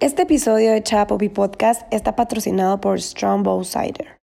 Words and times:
Este 0.00 0.22
episodio 0.22 0.72
de 0.72 0.82
Chapopi 0.82 1.28
Podcast 1.28 1.82
está 1.92 2.16
patrocinado 2.16 2.80
por 2.80 2.98
Strongbow 2.98 3.62
Cider. 3.64 4.18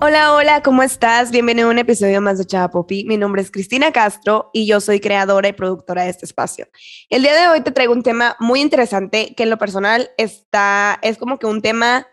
Hola, 0.00 0.34
hola, 0.34 0.62
¿cómo 0.62 0.84
estás? 0.84 1.32
Bienvenido 1.32 1.66
a 1.66 1.72
un 1.72 1.78
episodio 1.78 2.20
más 2.20 2.38
de 2.38 2.44
Chava 2.44 2.70
Popi. 2.70 3.04
Mi 3.06 3.16
nombre 3.16 3.42
es 3.42 3.50
Cristina 3.50 3.90
Castro 3.90 4.50
y 4.52 4.68
yo 4.68 4.80
soy 4.80 5.00
creadora 5.00 5.48
y 5.48 5.52
productora 5.52 6.04
de 6.04 6.10
este 6.10 6.26
espacio. 6.26 6.68
El 7.08 7.22
día 7.22 7.34
de 7.34 7.48
hoy 7.48 7.60
te 7.62 7.72
traigo 7.72 7.92
un 7.92 8.04
tema 8.04 8.36
muy 8.38 8.60
interesante 8.60 9.34
que 9.36 9.42
en 9.42 9.50
lo 9.50 9.58
personal 9.58 10.12
está, 10.16 11.00
es 11.02 11.18
como 11.18 11.40
que 11.40 11.46
un 11.46 11.60
tema 11.60 12.06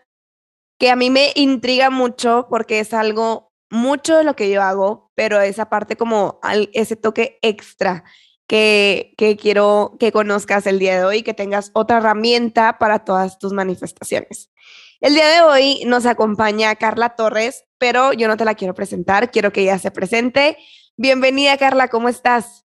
que 0.76 0.90
a 0.90 0.96
mí 0.96 1.08
me 1.08 1.30
intriga 1.36 1.90
mucho 1.90 2.48
porque 2.50 2.80
es 2.80 2.92
algo 2.94 3.49
mucho 3.70 4.18
de 4.18 4.24
lo 4.24 4.34
que 4.34 4.50
yo 4.50 4.62
hago, 4.62 5.10
pero 5.14 5.40
esa 5.40 5.70
parte 5.70 5.96
como 5.96 6.40
ese 6.72 6.96
toque 6.96 7.38
extra 7.42 8.04
que, 8.46 9.14
que 9.16 9.36
quiero 9.36 9.96
que 10.00 10.12
conozcas 10.12 10.66
el 10.66 10.78
día 10.78 10.98
de 10.98 11.04
hoy, 11.04 11.22
que 11.22 11.34
tengas 11.34 11.70
otra 11.72 11.98
herramienta 11.98 12.78
para 12.78 13.00
todas 13.00 13.38
tus 13.38 13.52
manifestaciones. 13.52 14.52
El 15.00 15.14
día 15.14 15.28
de 15.28 15.40
hoy 15.40 15.82
nos 15.86 16.04
acompaña 16.04 16.74
Carla 16.74 17.10
Torres, 17.10 17.64
pero 17.78 18.12
yo 18.12 18.28
no 18.28 18.36
te 18.36 18.44
la 18.44 18.54
quiero 18.54 18.74
presentar, 18.74 19.30
quiero 19.30 19.52
que 19.52 19.62
ella 19.62 19.78
se 19.78 19.90
presente. 19.90 20.58
Bienvenida, 20.96 21.56
Carla, 21.56 21.88
¿cómo 21.88 22.08
estás? 22.08 22.66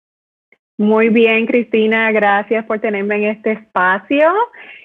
Muy 0.78 1.08
bien, 1.08 1.46
Cristina, 1.46 2.10
gracias 2.12 2.64
por 2.66 2.80
tenerme 2.80 3.16
en 3.16 3.24
este 3.36 3.52
espacio. 3.52 4.30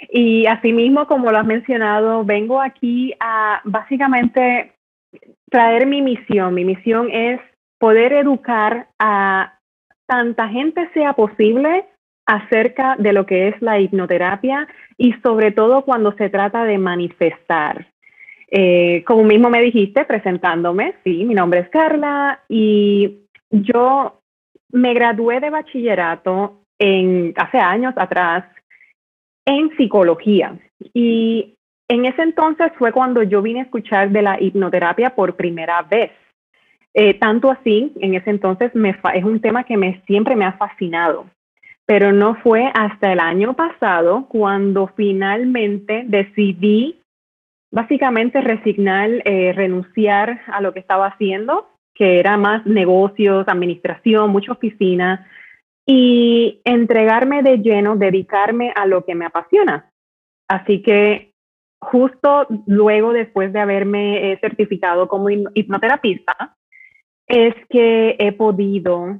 Y 0.10 0.46
asimismo, 0.46 1.08
como 1.08 1.32
lo 1.32 1.40
has 1.40 1.46
mencionado, 1.46 2.24
vengo 2.24 2.62
aquí 2.62 3.14
a 3.20 3.62
básicamente 3.66 4.74
traer 5.50 5.86
mi 5.86 6.02
misión. 6.02 6.54
Mi 6.54 6.66
misión 6.66 7.10
es 7.12 7.40
poder 7.78 8.14
educar 8.14 8.88
a 9.00 9.58
tanta 10.06 10.48
gente 10.50 10.90
sea 10.94 11.14
posible 11.14 11.86
acerca 12.26 12.96
de 12.98 13.14
lo 13.14 13.26
que 13.26 13.50
es 13.50 13.62
la 13.62 13.80
hipnoterapia 13.80 14.68
y 14.98 15.14
sobre 15.24 15.52
todo 15.52 15.84
cuando 15.84 16.14
se 16.14 16.30
trata 16.30 16.64
de 16.66 16.78
manifestar. 16.78 17.88
Eh, 18.50 19.04
como 19.06 19.24
mismo 19.24 19.50
me 19.50 19.62
dijiste, 19.62 20.06
presentándome, 20.06 20.96
sí, 21.04 21.24
mi 21.24 21.34
nombre 21.34 21.62
es 21.62 21.70
Carla 21.70 22.42
y 22.50 23.22
yo 23.50 24.20
me 24.72 24.94
gradué 24.94 25.40
de 25.40 25.50
bachillerato 25.50 26.62
en, 26.78 27.34
hace 27.38 27.58
años 27.58 27.94
atrás 27.96 28.46
en 29.46 29.76
psicología 29.78 30.60
y 30.94 31.56
en 31.92 32.06
ese 32.06 32.22
entonces 32.22 32.72
fue 32.78 32.92
cuando 32.92 33.24
yo 33.24 33.42
vine 33.42 33.60
a 33.62 33.64
escuchar 33.64 34.10
de 34.10 34.22
la 34.22 34.42
hipnoterapia 34.42 35.16
por 35.16 35.36
primera 35.36 35.82
vez. 35.82 36.12
Eh, 36.94 37.14
tanto 37.14 37.50
así, 37.50 37.94
en 38.00 38.16
ese 38.16 38.30
entonces 38.30 38.72
es 39.14 39.24
un 39.24 39.40
tema 39.40 39.64
que 39.64 39.78
me, 39.78 40.02
siempre 40.06 40.36
me 40.36 40.46
ha 40.46 40.54
fascinado 40.54 41.26
pero 41.92 42.14
no 42.14 42.36
fue 42.36 42.72
hasta 42.74 43.12
el 43.12 43.20
año 43.20 43.54
pasado 43.54 44.26
cuando 44.30 44.88
finalmente 44.96 46.06
decidí 46.08 47.02
básicamente 47.70 48.40
resignar, 48.40 49.10
eh, 49.26 49.52
renunciar 49.54 50.40
a 50.48 50.62
lo 50.62 50.74
que 50.74 50.80
estaba 50.80 51.08
haciendo, 51.08 51.68
que 51.94 52.20
era 52.20 52.38
más 52.38 52.66
negocios, 52.66 53.46
administración, 53.48 54.30
mucha 54.30 54.54
oficina, 54.54 55.28
y 55.86 56.62
entregarme 56.64 57.44
de 57.44 57.58
lleno, 57.58 57.98
dedicarme 57.98 58.72
a 58.74 58.86
lo 58.86 59.04
que 59.04 59.16
me 59.16 59.26
apasiona. 59.26 59.92
Así 60.48 60.82
que 60.82 61.31
justo 61.82 62.48
luego, 62.68 63.12
después 63.12 63.52
de 63.52 63.60
haberme 63.60 64.32
eh, 64.32 64.38
certificado 64.40 65.08
como 65.08 65.30
hipnoterapista, 65.30 66.56
es 67.28 67.56
que 67.70 68.16
he 68.20 68.32
podido 68.32 69.20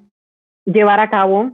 llevar 0.66 1.00
a 1.00 1.10
cabo 1.10 1.52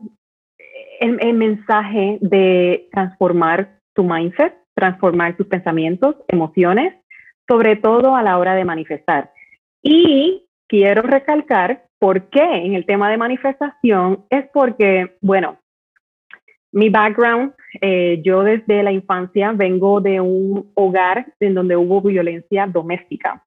el, 0.99 1.33
mensaje 1.33 2.17
de 2.21 2.89
transformar 2.91 3.79
tu 3.93 4.03
mindset, 4.03 4.55
transformar 4.75 5.37
tus 5.37 5.47
pensamientos, 5.47 6.15
emociones, 6.27 6.93
sobre 7.47 7.75
todo 7.75 8.15
a 8.15 8.23
la 8.23 8.37
hora 8.37 8.55
de 8.55 8.65
manifestar. 8.65 9.31
Y 9.81 10.45
quiero 10.67 11.03
recalcar 11.03 11.85
por 11.99 12.29
qué 12.29 12.43
en 12.43 12.73
el 12.73 12.85
tema 12.85 13.09
de 13.09 13.17
manifestación 13.17 14.25
es 14.29 14.45
porque, 14.53 15.17
bueno, 15.21 15.57
mi 16.71 16.89
background, 16.89 17.53
eh, 17.81 18.21
yo 18.23 18.43
desde 18.43 18.83
la 18.83 18.91
infancia 18.91 19.51
vengo 19.53 20.01
de 20.01 20.19
un 20.21 20.71
hogar 20.75 21.33
en 21.39 21.53
donde 21.53 21.75
hubo 21.75 22.01
violencia 22.01 22.67
doméstica. 22.67 23.43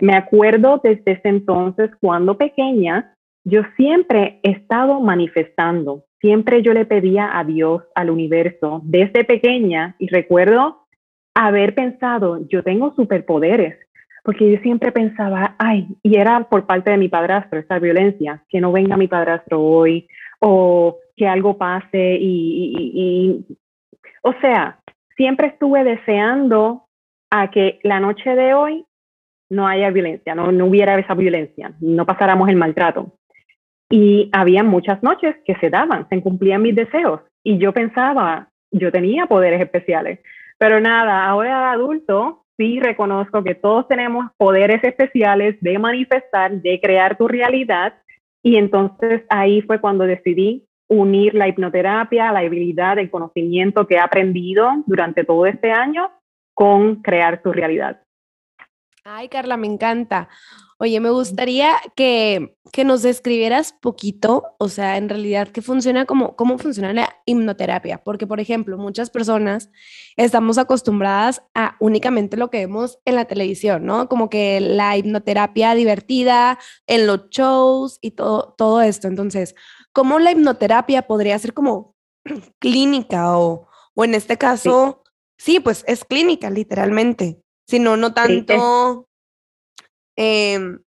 Me 0.00 0.16
acuerdo 0.16 0.80
desde 0.82 1.12
ese 1.12 1.28
entonces, 1.28 1.90
cuando 2.00 2.36
pequeña, 2.36 3.14
yo 3.44 3.62
siempre 3.76 4.40
he 4.42 4.52
estado 4.52 5.00
manifestando 5.00 6.04
siempre 6.24 6.62
yo 6.62 6.72
le 6.72 6.86
pedía 6.86 7.38
a 7.38 7.44
Dios, 7.44 7.82
al 7.94 8.08
universo, 8.08 8.80
desde 8.82 9.24
pequeña, 9.24 9.94
y 9.98 10.08
recuerdo 10.08 10.86
haber 11.34 11.74
pensado, 11.74 12.48
yo 12.48 12.62
tengo 12.62 12.94
superpoderes, 12.94 13.76
porque 14.22 14.50
yo 14.50 14.58
siempre 14.60 14.90
pensaba, 14.90 15.54
ay, 15.58 15.86
y 16.02 16.16
era 16.16 16.48
por 16.48 16.64
parte 16.64 16.92
de 16.92 16.96
mi 16.96 17.10
padrastro, 17.10 17.58
esta 17.58 17.78
violencia, 17.78 18.42
que 18.48 18.58
no 18.58 18.72
venga 18.72 18.96
mi 18.96 19.06
padrastro 19.06 19.60
hoy, 19.60 20.08
o 20.40 20.96
que 21.16 21.26
algo 21.26 21.56
pase, 21.56 22.18
y, 22.20 23.44
o 24.22 24.32
sea, 24.40 24.80
siempre 25.16 25.48
estuve 25.48 25.84
deseando 25.84 26.84
a 27.30 27.50
que 27.50 27.78
la 27.82 28.00
noche 28.00 28.34
de 28.34 28.54
hoy 28.54 28.84
no 29.50 29.68
haya 29.68 29.90
violencia, 29.90 30.34
no, 30.34 30.50
no 30.50 30.66
hubiera 30.66 30.98
esa 30.98 31.14
violencia, 31.14 31.72
no 31.80 32.06
pasáramos 32.06 32.48
el 32.48 32.56
maltrato. 32.56 33.16
Y 33.90 34.30
había 34.32 34.64
muchas 34.64 35.02
noches 35.02 35.36
que 35.44 35.54
se 35.56 35.70
daban, 35.70 36.08
se 36.08 36.20
cumplían 36.20 36.62
mis 36.62 36.74
deseos. 36.74 37.20
Y 37.44 37.58
yo 37.58 37.72
pensaba, 37.72 38.48
yo 38.72 38.90
tenía 38.90 39.26
poderes 39.26 39.60
especiales. 39.60 40.20
Pero 40.58 40.80
nada, 40.80 41.26
ahora 41.26 41.72
adulto 41.72 42.44
sí 42.56 42.80
reconozco 42.80 43.42
que 43.42 43.54
todos 43.54 43.86
tenemos 43.88 44.30
poderes 44.36 44.82
especiales 44.82 45.56
de 45.60 45.78
manifestar, 45.78 46.52
de 46.52 46.80
crear 46.80 47.16
tu 47.16 47.28
realidad. 47.28 47.94
Y 48.42 48.56
entonces 48.56 49.22
ahí 49.28 49.62
fue 49.62 49.80
cuando 49.80 50.04
decidí 50.04 50.64
unir 50.88 51.34
la 51.34 51.48
hipnoterapia, 51.48 52.32
la 52.32 52.40
habilidad, 52.40 52.98
el 52.98 53.10
conocimiento 53.10 53.86
que 53.86 53.94
he 53.94 54.00
aprendido 54.00 54.70
durante 54.86 55.24
todo 55.24 55.46
este 55.46 55.72
año 55.72 56.10
con 56.54 57.02
crear 57.02 57.42
tu 57.42 57.52
realidad. 57.52 58.00
Ay, 59.06 59.28
Carla, 59.28 59.58
me 59.58 59.66
encanta. 59.66 60.30
Oye, 60.78 60.98
me 60.98 61.10
gustaría 61.10 61.74
que, 61.94 62.56
que 62.72 62.84
nos 62.84 63.02
describieras 63.02 63.74
poquito, 63.74 64.54
o 64.58 64.68
sea, 64.68 64.96
en 64.96 65.08
realidad, 65.08 65.48
qué 65.48 65.60
funciona, 65.60 66.06
como, 66.06 66.36
cómo 66.36 66.56
funciona 66.58 66.92
la 66.94 67.14
hipnoterapia. 67.26 68.02
Porque, 68.02 68.26
por 68.26 68.40
ejemplo, 68.40 68.78
muchas 68.78 69.10
personas 69.10 69.70
estamos 70.16 70.56
acostumbradas 70.56 71.42
a 71.54 71.76
únicamente 71.80 72.38
lo 72.38 72.48
que 72.48 72.58
vemos 72.58 72.98
en 73.04 73.16
la 73.16 73.26
televisión, 73.26 73.84
¿no? 73.84 74.08
Como 74.08 74.30
que 74.30 74.60
la 74.60 74.96
hipnoterapia 74.96 75.74
divertida, 75.74 76.58
en 76.86 77.06
los 77.06 77.28
shows 77.28 77.98
y 78.00 78.12
todo, 78.12 78.54
todo 78.56 78.80
esto. 78.80 79.06
Entonces, 79.06 79.54
¿cómo 79.94 80.18
la 80.18 80.32
hipnoterapia 80.32 81.02
podría 81.02 81.38
ser 81.38 81.54
como 81.54 81.94
clínica 82.60 83.38
o, 83.38 83.68
o 83.94 84.04
en 84.04 84.14
este 84.14 84.36
caso, 84.36 85.02
sí, 85.38 85.60
pues 85.60 85.84
es 85.86 86.04
clínica, 86.04 86.50
literalmente, 86.50 87.40
sino 87.66 87.96
no 87.96 88.12
tanto 88.12 89.08
Em, 90.16 90.78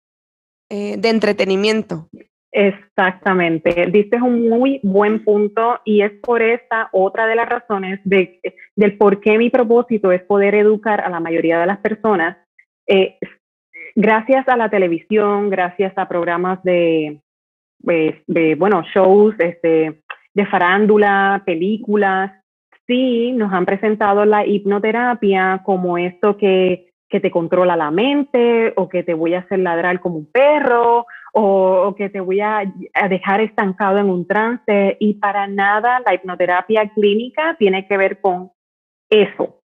eh, 0.70 0.96
de 0.98 1.08
entretenimiento. 1.08 2.08
Exactamente, 2.52 3.86
diste 3.90 4.16
un 4.16 4.48
muy 4.48 4.80
buen 4.82 5.22
punto 5.24 5.80
y 5.84 6.02
es 6.02 6.12
por 6.22 6.42
esta 6.42 6.88
otra 6.92 7.26
de 7.26 7.34
las 7.34 7.48
razones 7.48 8.00
de, 8.04 8.40
del 8.74 8.96
por 8.96 9.20
qué 9.20 9.36
mi 9.36 9.50
propósito 9.50 10.10
es 10.10 10.22
poder 10.22 10.54
educar 10.54 11.02
a 11.02 11.10
la 11.10 11.20
mayoría 11.20 11.58
de 11.60 11.66
las 11.66 11.78
personas. 11.78 12.38
Eh, 12.86 13.18
gracias 13.94 14.48
a 14.48 14.56
la 14.56 14.70
televisión, 14.70 15.50
gracias 15.50 15.92
a 15.96 16.08
programas 16.08 16.62
de, 16.62 17.20
pues, 17.82 18.14
de, 18.26 18.54
bueno, 18.54 18.82
shows, 18.94 19.34
este, 19.38 20.02
de 20.34 20.46
farándula, 20.46 21.42
películas, 21.44 22.32
sí 22.86 23.32
nos 23.32 23.52
han 23.52 23.66
presentado 23.66 24.24
la 24.24 24.46
hipnoterapia 24.46 25.62
como 25.64 25.98
esto 25.98 26.36
que 26.36 26.86
que 27.08 27.20
te 27.20 27.30
controla 27.30 27.76
la 27.76 27.90
mente 27.90 28.72
o 28.76 28.88
que 28.88 29.02
te 29.02 29.14
voy 29.14 29.34
a 29.34 29.40
hacer 29.40 29.60
ladrar 29.60 30.00
como 30.00 30.16
un 30.16 30.30
perro 30.30 31.06
o, 31.32 31.94
que 31.96 32.08
te 32.08 32.20
voy 32.20 32.40
a, 32.40 32.62
dejar 33.08 33.40
estancado 33.40 33.98
en 33.98 34.08
un 34.08 34.26
trance 34.26 34.96
y 34.98 35.14
para 35.14 35.46
nada 35.46 36.00
la 36.04 36.14
hipnoterapia 36.14 36.88
clínica 36.94 37.56
tiene 37.58 37.86
que 37.86 37.96
ver 37.96 38.20
con 38.20 38.50
eso. 39.10 39.60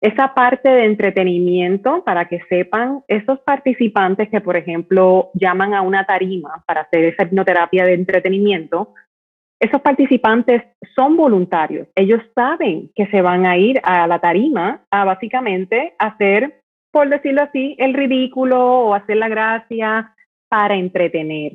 Esa 0.00 0.32
parte 0.34 0.68
de 0.68 0.84
entretenimiento, 0.84 2.04
para 2.04 2.28
que 2.28 2.40
sepan, 2.48 3.02
esos 3.08 3.40
participantes 3.40 4.28
que, 4.30 4.40
por 4.40 4.56
ejemplo, 4.56 5.30
llaman 5.34 5.74
a 5.74 5.82
una 5.82 6.04
tarima 6.04 6.62
para 6.66 6.82
hacer 6.82 7.04
esa 7.04 7.24
hipnoterapia 7.24 7.84
de 7.84 7.94
entretenimiento, 7.94 8.94
esos 9.60 9.80
participantes 9.80 10.62
son 10.94 11.16
voluntarios. 11.16 11.88
Ellos 11.96 12.22
saben 12.32 12.92
que 12.94 13.06
se 13.08 13.22
van 13.22 13.44
a 13.44 13.56
ir 13.56 13.80
a 13.82 14.06
la 14.06 14.20
tarima 14.20 14.82
a 14.90 15.04
básicamente 15.04 15.94
hacer 15.98 16.62
por 16.90 17.08
decirlo 17.08 17.42
así, 17.42 17.76
el 17.78 17.94
ridículo 17.94 18.60
o 18.60 18.94
hacer 18.94 19.16
la 19.16 19.28
gracia 19.28 20.14
para 20.48 20.76
entretener. 20.76 21.52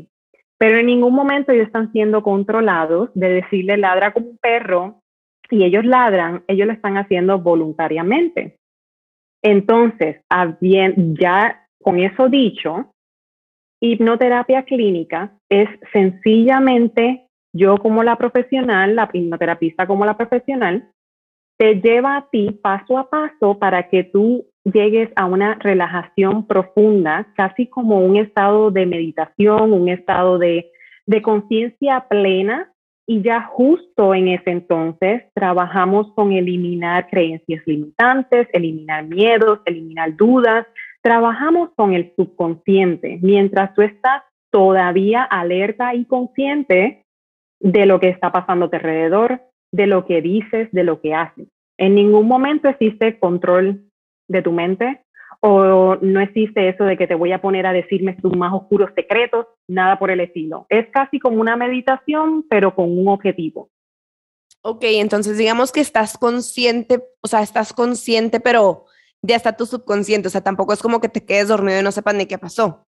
Pero 0.57 0.77
en 0.77 0.85
ningún 0.85 1.13
momento 1.13 1.51
ellos 1.51 1.67
están 1.67 1.91
siendo 1.91 2.23
controlados 2.23 3.09
de 3.13 3.29
decirle 3.29 3.77
ladra 3.77 4.13
como 4.13 4.27
un 4.27 4.37
perro 4.37 5.01
y 5.49 5.63
ellos 5.63 5.85
ladran, 5.85 6.43
ellos 6.47 6.67
lo 6.67 6.73
están 6.73 6.97
haciendo 6.97 7.39
voluntariamente. 7.39 8.57
Entonces, 9.41 10.21
ya 11.19 11.67
con 11.81 11.99
eso 11.99 12.29
dicho, 12.29 12.93
hipnoterapia 13.81 14.63
clínica 14.63 15.37
es 15.49 15.67
sencillamente 15.91 17.27
yo 17.53 17.77
como 17.77 18.03
la 18.03 18.17
profesional, 18.17 18.95
la 18.95 19.09
hipnoterapista 19.13 19.85
como 19.85 20.05
la 20.05 20.17
profesional, 20.17 20.89
te 21.57 21.75
lleva 21.75 22.17
a 22.17 22.29
ti 22.29 22.59
paso 22.61 22.97
a 22.97 23.09
paso 23.09 23.59
para 23.59 23.89
que 23.89 24.03
tú 24.03 24.47
llegues 24.63 25.09
a 25.15 25.25
una 25.25 25.55
relajación 25.55 26.47
profunda, 26.47 27.27
casi 27.35 27.67
como 27.67 27.99
un 27.99 28.17
estado 28.17 28.71
de 28.71 28.85
meditación, 28.85 29.71
un 29.71 29.87
estado 29.89 30.39
de, 30.39 30.71
de 31.05 31.21
conciencia 31.21 32.07
plena. 32.09 32.72
Y 33.05 33.21
ya 33.21 33.41
justo 33.41 34.15
en 34.15 34.29
ese 34.29 34.51
entonces 34.51 35.23
trabajamos 35.33 36.11
con 36.13 36.31
eliminar 36.31 37.09
creencias 37.09 37.61
limitantes, 37.65 38.47
eliminar 38.53 39.05
miedos, 39.05 39.59
eliminar 39.65 40.15
dudas. 40.15 40.65
Trabajamos 41.01 41.71
con 41.75 41.93
el 41.93 42.13
subconsciente. 42.15 43.19
Mientras 43.21 43.73
tú 43.73 43.81
estás 43.81 44.23
todavía 44.51 45.23
alerta 45.23 45.95
y 45.95 46.05
consciente 46.05 47.03
de 47.59 47.85
lo 47.85 47.99
que 47.99 48.09
está 48.09 48.31
pasando 48.31 48.65
a 48.65 48.69
tu 48.69 48.77
alrededor, 48.77 49.41
de 49.73 49.87
lo 49.87 50.05
que 50.05 50.21
dices, 50.21 50.69
de 50.71 50.83
lo 50.83 51.01
que 51.01 51.13
haces. 51.13 51.47
En 51.77 51.95
ningún 51.95 52.27
momento 52.27 52.69
existe 52.69 53.19
control 53.19 53.89
de 54.29 54.41
tu 54.41 54.51
mente 54.51 55.02
o 55.45 55.97
no 55.97 56.21
existe 56.21 56.69
eso 56.69 56.85
de 56.85 56.95
que 56.95 57.05
te 57.05 57.15
voy 57.15 57.33
a 57.33 57.41
poner 57.41 57.65
a 57.65 57.73
decirme 57.73 58.15
tus 58.15 58.33
más 58.33 58.53
oscuros 58.53 58.91
secretos, 58.95 59.45
nada 59.67 59.99
por 59.99 60.09
el 60.09 60.21
estilo. 60.21 60.65
Es 60.69 60.87
casi 60.93 61.19
como 61.19 61.41
una 61.41 61.57
meditación, 61.57 62.45
pero 62.49 62.73
con 62.73 62.97
un 62.97 63.09
objetivo. 63.09 63.69
Ok, 64.61 64.85
entonces 64.85 65.37
digamos 65.37 65.73
que 65.73 65.81
estás 65.81 66.17
consciente, 66.17 67.03
o 67.21 67.27
sea, 67.27 67.41
estás 67.41 67.73
consciente, 67.73 68.39
pero 68.39 68.85
ya 69.21 69.35
está 69.35 69.57
tu 69.57 69.65
subconsciente, 69.65 70.29
o 70.29 70.31
sea, 70.31 70.39
tampoco 70.39 70.71
es 70.71 70.81
como 70.81 71.01
que 71.01 71.09
te 71.09 71.25
quedes 71.25 71.49
dormido 71.49 71.77
y 71.77 71.83
no 71.83 71.91
sepas 71.91 72.15
ni 72.15 72.25
qué 72.25 72.37
pasó. 72.37 72.85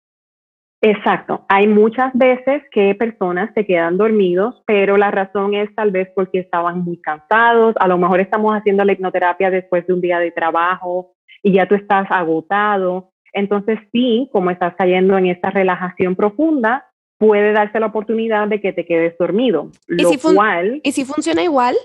Exacto. 0.82 1.44
Hay 1.49 1.69
muchas 1.69 2.11
veces 2.14 2.62
que 2.73 2.97
personas 2.97 3.50
se 3.55 3.64
quedan 3.64 3.97
dormidos, 3.97 4.61
pero 4.67 4.97
la 4.97 5.12
razón 5.12 5.55
es 5.55 5.73
tal 5.76 5.93
vez 5.93 6.08
porque 6.17 6.41
estaban 6.41 6.81
muy 6.81 7.00
cansados. 7.00 7.76
A 7.79 7.87
lo 7.87 7.97
mejor 7.97 8.19
estamos 8.19 8.56
haciendo 8.56 8.85
la 8.85 8.93
hipnoterapia 8.93 9.50
después 9.50 9.87
de 9.87 9.93
un 9.93 10.00
día 10.00 10.19
de 10.19 10.32
trabajo 10.32 11.14
y 11.43 11.53
ya 11.53 11.67
tú 11.67 11.75
estás 11.75 12.11
agotado. 12.11 13.11
Entonces 13.33 13.79
sí, 13.93 14.29
como 14.33 14.51
estás 14.51 14.75
cayendo 14.77 15.17
en 15.17 15.27
esta 15.27 15.51
relajación 15.51 16.17
profunda, 16.17 16.87
puede 17.19 17.53
darse 17.53 17.81
la 17.81 17.87
oportunidad 17.87 18.49
de 18.49 18.61
que 18.61 18.73
te 18.73 18.85
quedes 18.85 19.17
dormido. 19.19 19.71
¿Y, 19.89 20.05
si, 20.05 20.19
cual, 20.19 20.81
¿y 20.83 20.93
si 20.93 21.05
funciona 21.05 21.43
igual? 21.43 21.77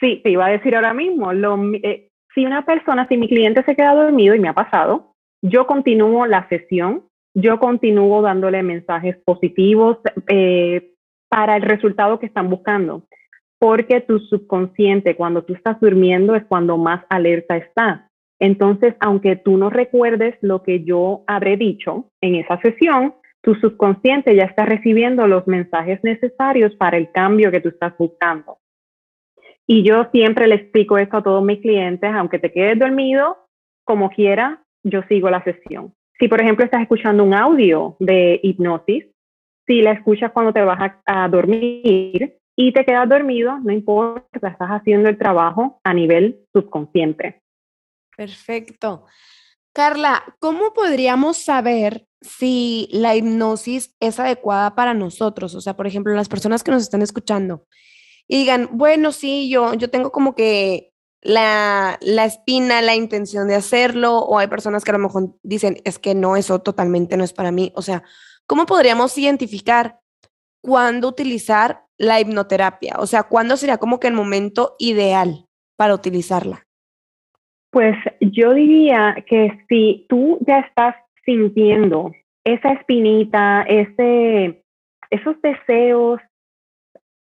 Sí, 0.00 0.20
te 0.22 0.30
iba 0.30 0.46
a 0.46 0.50
decir 0.50 0.74
ahora 0.74 0.94
mismo. 0.94 1.32
Lo, 1.32 1.58
eh, 1.82 2.08
si 2.34 2.44
una 2.44 2.64
persona, 2.64 3.06
si 3.08 3.16
mi 3.16 3.28
cliente 3.28 3.62
se 3.64 3.76
queda 3.76 3.94
dormido 3.94 4.34
y 4.34 4.40
me 4.40 4.48
ha 4.48 4.54
pasado, 4.54 5.14
yo 5.42 5.66
continúo 5.66 6.26
la 6.26 6.48
sesión 6.48 7.04
yo 7.34 7.60
continúo 7.60 8.22
dándole 8.22 8.62
mensajes 8.62 9.16
positivos 9.24 9.98
eh, 10.28 10.92
para 11.28 11.56
el 11.56 11.62
resultado 11.62 12.18
que 12.18 12.26
están 12.26 12.50
buscando, 12.50 13.04
porque 13.58 14.00
tu 14.00 14.18
subconsciente 14.18 15.14
cuando 15.14 15.44
tú 15.44 15.54
estás 15.54 15.78
durmiendo 15.80 16.34
es 16.34 16.44
cuando 16.44 16.76
más 16.76 17.04
alerta 17.08 17.56
está. 17.56 18.09
Entonces, 18.40 18.94
aunque 19.00 19.36
tú 19.36 19.58
no 19.58 19.70
recuerdes 19.70 20.36
lo 20.40 20.62
que 20.62 20.82
yo 20.82 21.22
habré 21.26 21.56
dicho 21.56 22.10
en 22.20 22.36
esa 22.36 22.58
sesión, 22.60 23.14
tu 23.42 23.54
subconsciente 23.54 24.34
ya 24.34 24.44
está 24.44 24.64
recibiendo 24.64 25.26
los 25.26 25.46
mensajes 25.46 26.00
necesarios 26.02 26.74
para 26.76 26.96
el 26.96 27.10
cambio 27.12 27.50
que 27.50 27.60
tú 27.60 27.68
estás 27.68 27.96
buscando. 27.96 28.58
Y 29.66 29.84
yo 29.84 30.08
siempre 30.10 30.48
le 30.48 30.56
explico 30.56 30.98
esto 30.98 31.18
a 31.18 31.22
todos 31.22 31.44
mis 31.44 31.60
clientes, 31.60 32.10
aunque 32.12 32.38
te 32.38 32.50
quedes 32.50 32.78
dormido, 32.78 33.38
como 33.84 34.10
quiera, 34.10 34.62
yo 34.82 35.02
sigo 35.08 35.30
la 35.30 35.44
sesión. 35.44 35.94
Si, 36.18 36.28
por 36.28 36.40
ejemplo, 36.40 36.64
estás 36.64 36.82
escuchando 36.82 37.24
un 37.24 37.34
audio 37.34 37.96
de 37.98 38.40
hipnosis, 38.42 39.06
si 39.66 39.82
la 39.82 39.92
escuchas 39.92 40.32
cuando 40.32 40.52
te 40.52 40.62
vas 40.62 40.92
a, 41.06 41.28
dormir 41.28 42.38
y 42.56 42.72
te 42.72 42.84
quedas 42.84 43.08
dormido, 43.08 43.58
no 43.60 43.72
importa, 43.72 44.48
estás 44.48 44.68
haciendo 44.68 45.08
el 45.08 45.16
trabajo 45.16 45.80
a 45.84 45.94
nivel 45.94 46.40
subconsciente. 46.52 47.39
Perfecto. 48.16 49.06
Carla, 49.72 50.36
¿cómo 50.40 50.72
podríamos 50.72 51.36
saber 51.36 52.06
si 52.20 52.88
la 52.90 53.14
hipnosis 53.14 53.94
es 54.00 54.18
adecuada 54.18 54.74
para 54.74 54.94
nosotros? 54.94 55.54
O 55.54 55.60
sea, 55.60 55.76
por 55.76 55.86
ejemplo, 55.86 56.14
las 56.14 56.28
personas 56.28 56.62
que 56.64 56.72
nos 56.72 56.82
están 56.82 57.02
escuchando 57.02 57.66
y 58.26 58.38
digan, 58.38 58.68
bueno, 58.72 59.12
sí, 59.12 59.48
yo, 59.48 59.74
yo 59.74 59.90
tengo 59.90 60.12
como 60.12 60.34
que 60.34 60.92
la, 61.20 61.98
la, 62.00 62.24
espina, 62.24 62.80
la 62.80 62.94
intención 62.94 63.48
de 63.48 63.56
hacerlo, 63.56 64.18
o 64.18 64.38
hay 64.38 64.46
personas 64.46 64.84
que 64.84 64.90
a 64.90 64.94
lo 64.94 65.00
mejor 65.00 65.34
dicen, 65.42 65.80
es 65.84 65.98
que 65.98 66.14
no, 66.14 66.36
eso 66.36 66.60
totalmente 66.60 67.16
no 67.16 67.24
es 67.24 67.32
para 67.32 67.50
mí. 67.50 67.72
O 67.74 67.82
sea, 67.82 68.02
¿cómo 68.46 68.66
podríamos 68.66 69.18
identificar 69.18 70.00
cuándo 70.62 71.08
utilizar 71.08 71.84
la 71.98 72.20
hipnoterapia? 72.20 72.96
O 72.98 73.06
sea, 73.06 73.24
¿cuándo 73.24 73.56
sería 73.56 73.78
como 73.78 73.98
que 74.00 74.08
el 74.08 74.14
momento 74.14 74.76
ideal 74.78 75.46
para 75.76 75.94
utilizarla? 75.94 76.68
Pues 77.70 77.96
yo 78.20 78.52
diría 78.54 79.24
que 79.26 79.64
si 79.68 80.06
tú 80.08 80.38
ya 80.46 80.60
estás 80.60 80.96
sintiendo 81.24 82.12
esa 82.44 82.72
espinita, 82.72 83.62
ese, 83.62 84.64
esos 85.10 85.40
deseos, 85.42 86.20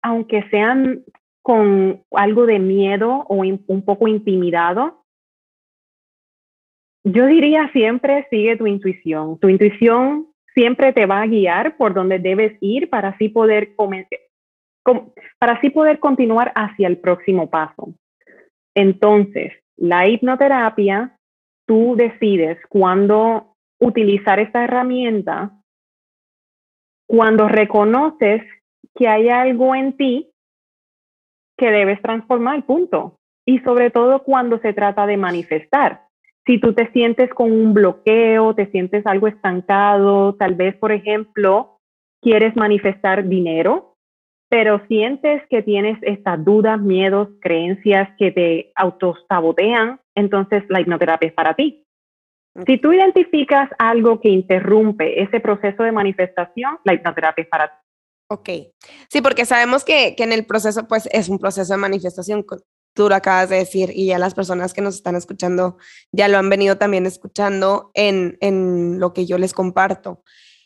aunque 0.02 0.48
sean 0.50 1.04
con 1.42 2.02
algo 2.12 2.46
de 2.46 2.58
miedo 2.58 3.24
o 3.28 3.36
un 3.36 3.84
poco 3.84 4.06
intimidado, 4.06 5.04
yo 7.04 7.26
diría 7.26 7.70
siempre 7.72 8.26
sigue 8.30 8.56
tu 8.56 8.66
intuición. 8.66 9.38
Tu 9.40 9.48
intuición 9.48 10.28
siempre 10.54 10.92
te 10.92 11.06
va 11.06 11.22
a 11.22 11.26
guiar 11.26 11.76
por 11.76 11.94
donde 11.94 12.18
debes 12.18 12.56
ir 12.60 12.90
para 12.90 13.10
así 13.10 13.28
poder 13.28 13.74
para 15.38 15.52
así 15.54 15.70
poder 15.70 15.98
continuar 15.98 16.52
hacia 16.54 16.88
el 16.88 16.98
próximo 16.98 17.48
paso. 17.48 17.94
Entonces, 18.74 19.52
la 19.78 20.08
hipnoterapia, 20.08 21.16
tú 21.66 21.94
decides 21.96 22.58
cuándo 22.68 23.54
utilizar 23.80 24.40
esta 24.40 24.64
herramienta 24.64 25.52
cuando 27.06 27.48
reconoces 27.48 28.42
que 28.94 29.08
hay 29.08 29.28
algo 29.28 29.74
en 29.74 29.96
ti 29.96 30.30
que 31.56 31.70
debes 31.70 32.00
transformar, 32.02 32.64
punto. 32.66 33.18
Y 33.46 33.60
sobre 33.60 33.90
todo 33.90 34.22
cuando 34.22 34.58
se 34.58 34.72
trata 34.74 35.06
de 35.06 35.16
manifestar. 35.16 36.02
Si 36.46 36.60
tú 36.60 36.74
te 36.74 36.90
sientes 36.92 37.30
con 37.30 37.50
un 37.50 37.74
bloqueo, 37.74 38.54
te 38.54 38.70
sientes 38.70 39.06
algo 39.06 39.26
estancado, 39.26 40.34
tal 40.34 40.54
vez, 40.54 40.76
por 40.76 40.92
ejemplo, 40.92 41.78
quieres 42.22 42.56
manifestar 42.56 43.26
dinero, 43.26 43.96
pero 44.48 44.80
sientes 44.88 45.42
que 45.50 45.62
tienes 45.62 45.98
estas 46.02 46.42
dudas, 46.44 46.80
miedos, 46.80 47.28
creencias 47.40 48.08
que 48.18 48.30
te 48.30 48.72
autosabotean, 48.74 50.00
entonces 50.14 50.64
la 50.68 50.80
hipnoterapia 50.80 51.28
es 51.28 51.34
para 51.34 51.54
ti. 51.54 51.84
Si 52.66 52.78
tú 52.78 52.92
identificas 52.92 53.70
algo 53.78 54.20
que 54.20 54.30
interrumpe 54.30 55.22
ese 55.22 55.38
proceso 55.40 55.82
de 55.82 55.92
manifestación, 55.92 56.78
la 56.84 56.94
hipnoterapia 56.94 57.42
es 57.42 57.48
para 57.48 57.68
ti. 57.68 57.74
Ok, 58.30 58.48
sí, 59.08 59.22
porque 59.22 59.46
sabemos 59.46 59.84
que, 59.84 60.14
que, 60.14 60.24
en 60.24 60.32
el 60.32 60.44
proceso, 60.44 60.86
pues 60.86 61.08
es 61.12 61.28
un 61.28 61.38
proceso 61.38 61.72
de 61.72 61.78
manifestación, 61.78 62.44
tú 62.94 63.08
lo 63.08 63.14
acabas 63.14 63.48
de 63.48 63.56
decir, 63.56 63.90
y 63.94 64.06
ya 64.06 64.18
las 64.18 64.34
personas 64.34 64.74
que 64.74 64.82
nos 64.82 64.96
están 64.96 65.16
escuchando 65.16 65.78
ya 66.12 66.28
lo 66.28 66.36
han 66.36 66.50
venido 66.50 66.76
también 66.76 67.06
escuchando 67.06 67.90
en, 67.94 68.36
en 68.40 68.98
lo 68.98 69.14
que 69.14 69.24
yo 69.24 69.38
les 69.38 69.54
comparto. 69.54 70.22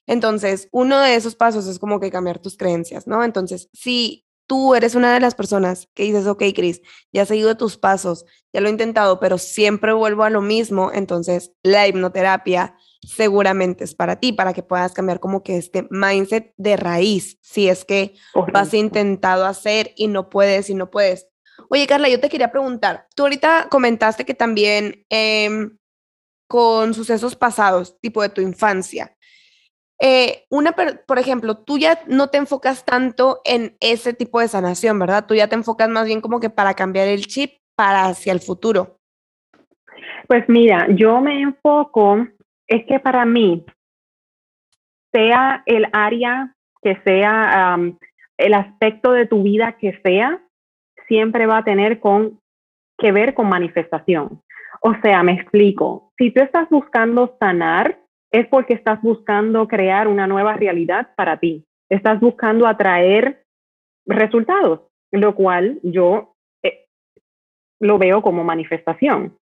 Entonces, 0.06 0.68
uno 0.72 1.00
de 1.00 1.14
esos 1.14 1.36
pasos 1.36 1.66
es 1.66 1.78
como 1.78 2.00
que 2.00 2.10
cambiar 2.10 2.38
tus 2.38 2.56
creencias, 2.56 3.06
¿no? 3.06 3.22
Entonces, 3.24 3.68
si 3.72 4.26
tú 4.46 4.74
eres 4.74 4.94
una 4.94 5.14
de 5.14 5.20
las 5.20 5.34
personas 5.34 5.88
que 5.94 6.02
dices, 6.02 6.26
ok, 6.26 6.42
Cris, 6.54 6.82
ya 7.12 7.22
he 7.22 7.26
seguido 7.26 7.56
tus 7.56 7.78
pasos, 7.78 8.26
ya 8.52 8.60
lo 8.60 8.68
he 8.68 8.70
intentado, 8.70 9.20
pero 9.20 9.38
siempre 9.38 9.92
vuelvo 9.92 10.24
a 10.24 10.30
lo 10.30 10.42
mismo, 10.42 10.90
entonces 10.92 11.52
la 11.62 11.86
hipnoterapia 11.88 12.76
seguramente 13.00 13.84
es 13.84 13.94
para 13.94 14.16
ti, 14.16 14.32
para 14.32 14.52
que 14.52 14.62
puedas 14.62 14.92
cambiar 14.92 15.20
como 15.20 15.42
que 15.42 15.56
este 15.56 15.88
mindset 15.90 16.52
de 16.56 16.76
raíz, 16.76 17.38
si 17.40 17.68
es 17.68 17.84
que 17.84 18.14
vas 18.52 18.74
intentado 18.74 19.46
hacer 19.46 19.92
y 19.96 20.08
no 20.08 20.28
puedes 20.28 20.70
y 20.70 20.74
no 20.74 20.90
puedes. 20.90 21.28
Oye, 21.70 21.86
Carla, 21.86 22.08
yo 22.08 22.20
te 22.20 22.28
quería 22.28 22.50
preguntar, 22.50 23.06
tú 23.16 23.22
ahorita 23.22 23.68
comentaste 23.70 24.24
que 24.24 24.34
también 24.34 25.04
em, 25.08 25.78
con 26.46 26.92
sucesos 26.92 27.34
pasados, 27.36 27.98
tipo 28.00 28.20
de 28.20 28.28
tu 28.28 28.40
infancia, 28.40 29.16
eh, 30.04 30.46
una, 30.50 30.72
por 30.72 31.20
ejemplo, 31.20 31.58
tú 31.58 31.78
ya 31.78 32.00
no 32.08 32.26
te 32.26 32.36
enfocas 32.36 32.84
tanto 32.84 33.40
en 33.44 33.76
ese 33.78 34.12
tipo 34.12 34.40
de 34.40 34.48
sanación, 34.48 34.98
¿verdad? 34.98 35.26
Tú 35.28 35.36
ya 35.36 35.46
te 35.46 35.54
enfocas 35.54 35.88
más 35.88 36.06
bien 36.06 36.20
como 36.20 36.40
que 36.40 36.50
para 36.50 36.74
cambiar 36.74 37.06
el 37.06 37.24
chip 37.26 37.52
para 37.76 38.06
hacia 38.06 38.32
el 38.32 38.40
futuro. 38.40 38.98
Pues 40.26 40.48
mira, 40.48 40.88
yo 40.90 41.20
me 41.20 41.40
enfoco, 41.40 42.26
es 42.66 42.84
que 42.86 42.98
para 42.98 43.24
mí, 43.24 43.64
sea 45.12 45.62
el 45.66 45.86
área 45.92 46.52
que 46.82 47.00
sea, 47.04 47.78
el 48.38 48.54
aspecto 48.54 49.12
de 49.12 49.26
tu 49.26 49.44
vida 49.44 49.76
que 49.78 50.00
sea, 50.02 50.42
siempre 51.06 51.46
va 51.46 51.58
a 51.58 51.64
tener 51.64 52.00
con, 52.00 52.40
que 52.98 53.12
ver 53.12 53.34
con 53.34 53.48
manifestación. 53.48 54.42
O 54.80 54.94
sea, 55.00 55.22
me 55.22 55.34
explico, 55.34 56.12
si 56.18 56.32
tú 56.32 56.42
estás 56.42 56.68
buscando 56.70 57.36
sanar, 57.38 58.01
es 58.32 58.48
porque 58.48 58.74
estás 58.74 59.00
buscando 59.02 59.68
crear 59.68 60.08
una 60.08 60.26
nueva 60.26 60.54
realidad 60.54 61.10
para 61.14 61.36
ti. 61.38 61.64
Estás 61.90 62.18
buscando 62.18 62.66
atraer 62.66 63.44
resultados, 64.06 64.80
lo 65.12 65.34
cual 65.34 65.78
yo 65.82 66.34
eh, 66.62 66.86
lo 67.78 67.98
veo 67.98 68.22
como 68.22 68.42
manifestación. 68.42 69.36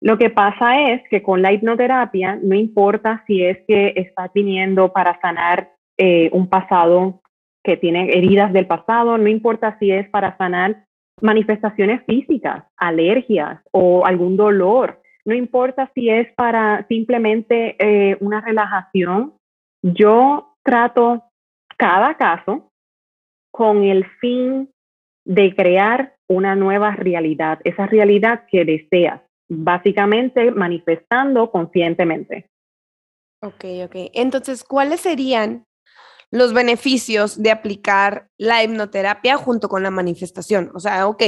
Lo 0.00 0.18
que 0.18 0.30
pasa 0.30 0.90
es 0.90 1.02
que 1.08 1.22
con 1.22 1.40
la 1.40 1.52
hipnoterapia 1.52 2.38
no 2.42 2.56
importa 2.56 3.22
si 3.26 3.44
es 3.44 3.58
que 3.68 3.94
estás 3.96 4.30
viniendo 4.34 4.92
para 4.92 5.18
sanar 5.20 5.72
eh, 5.96 6.28
un 6.32 6.48
pasado 6.48 7.22
que 7.62 7.76
tiene 7.76 8.10
heridas 8.18 8.52
del 8.52 8.66
pasado, 8.66 9.16
no 9.16 9.28
importa 9.28 9.78
si 9.78 9.92
es 9.92 10.08
para 10.10 10.36
sanar 10.36 10.84
manifestaciones 11.22 12.02
físicas, 12.04 12.64
alergias 12.76 13.60
o 13.70 14.04
algún 14.04 14.36
dolor, 14.36 15.00
no 15.24 15.34
importa 15.34 15.90
si 15.94 16.10
es 16.10 16.32
para 16.34 16.86
simplemente 16.88 17.76
eh, 17.78 18.16
una 18.20 18.40
relajación, 18.40 19.34
yo 19.82 20.56
trato 20.62 21.24
cada 21.76 22.16
caso 22.16 22.70
con 23.50 23.84
el 23.84 24.06
fin 24.20 24.70
de 25.24 25.54
crear 25.54 26.16
una 26.28 26.54
nueva 26.54 26.92
realidad, 26.92 27.60
esa 27.64 27.86
realidad 27.86 28.44
que 28.50 28.64
deseas, 28.64 29.20
básicamente 29.48 30.50
manifestando 30.50 31.50
conscientemente. 31.50 32.50
Ok, 33.42 33.64
ok. 33.84 33.96
Entonces, 34.14 34.64
¿cuáles 34.64 35.00
serían 35.00 35.66
los 36.34 36.52
beneficios 36.52 37.40
de 37.40 37.52
aplicar 37.52 38.28
la 38.38 38.64
hipnoterapia 38.64 39.36
junto 39.36 39.68
con 39.68 39.84
la 39.84 39.92
manifestación. 39.92 40.72
O 40.74 40.80
sea, 40.80 41.06
ok, 41.06 41.22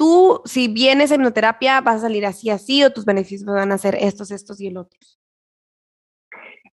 tú 0.00 0.40
si 0.46 0.68
vienes 0.68 1.12
a 1.12 1.16
hipnoterapia 1.16 1.82
vas 1.82 1.96
a 1.96 2.06
salir 2.08 2.24
así, 2.24 2.48
así, 2.48 2.82
o 2.82 2.90
tus 2.90 3.04
beneficios 3.04 3.44
van 3.44 3.70
a 3.70 3.76
ser 3.76 3.96
estos, 4.00 4.30
estos 4.30 4.58
y 4.58 4.68
el 4.68 4.78
otro. 4.78 4.98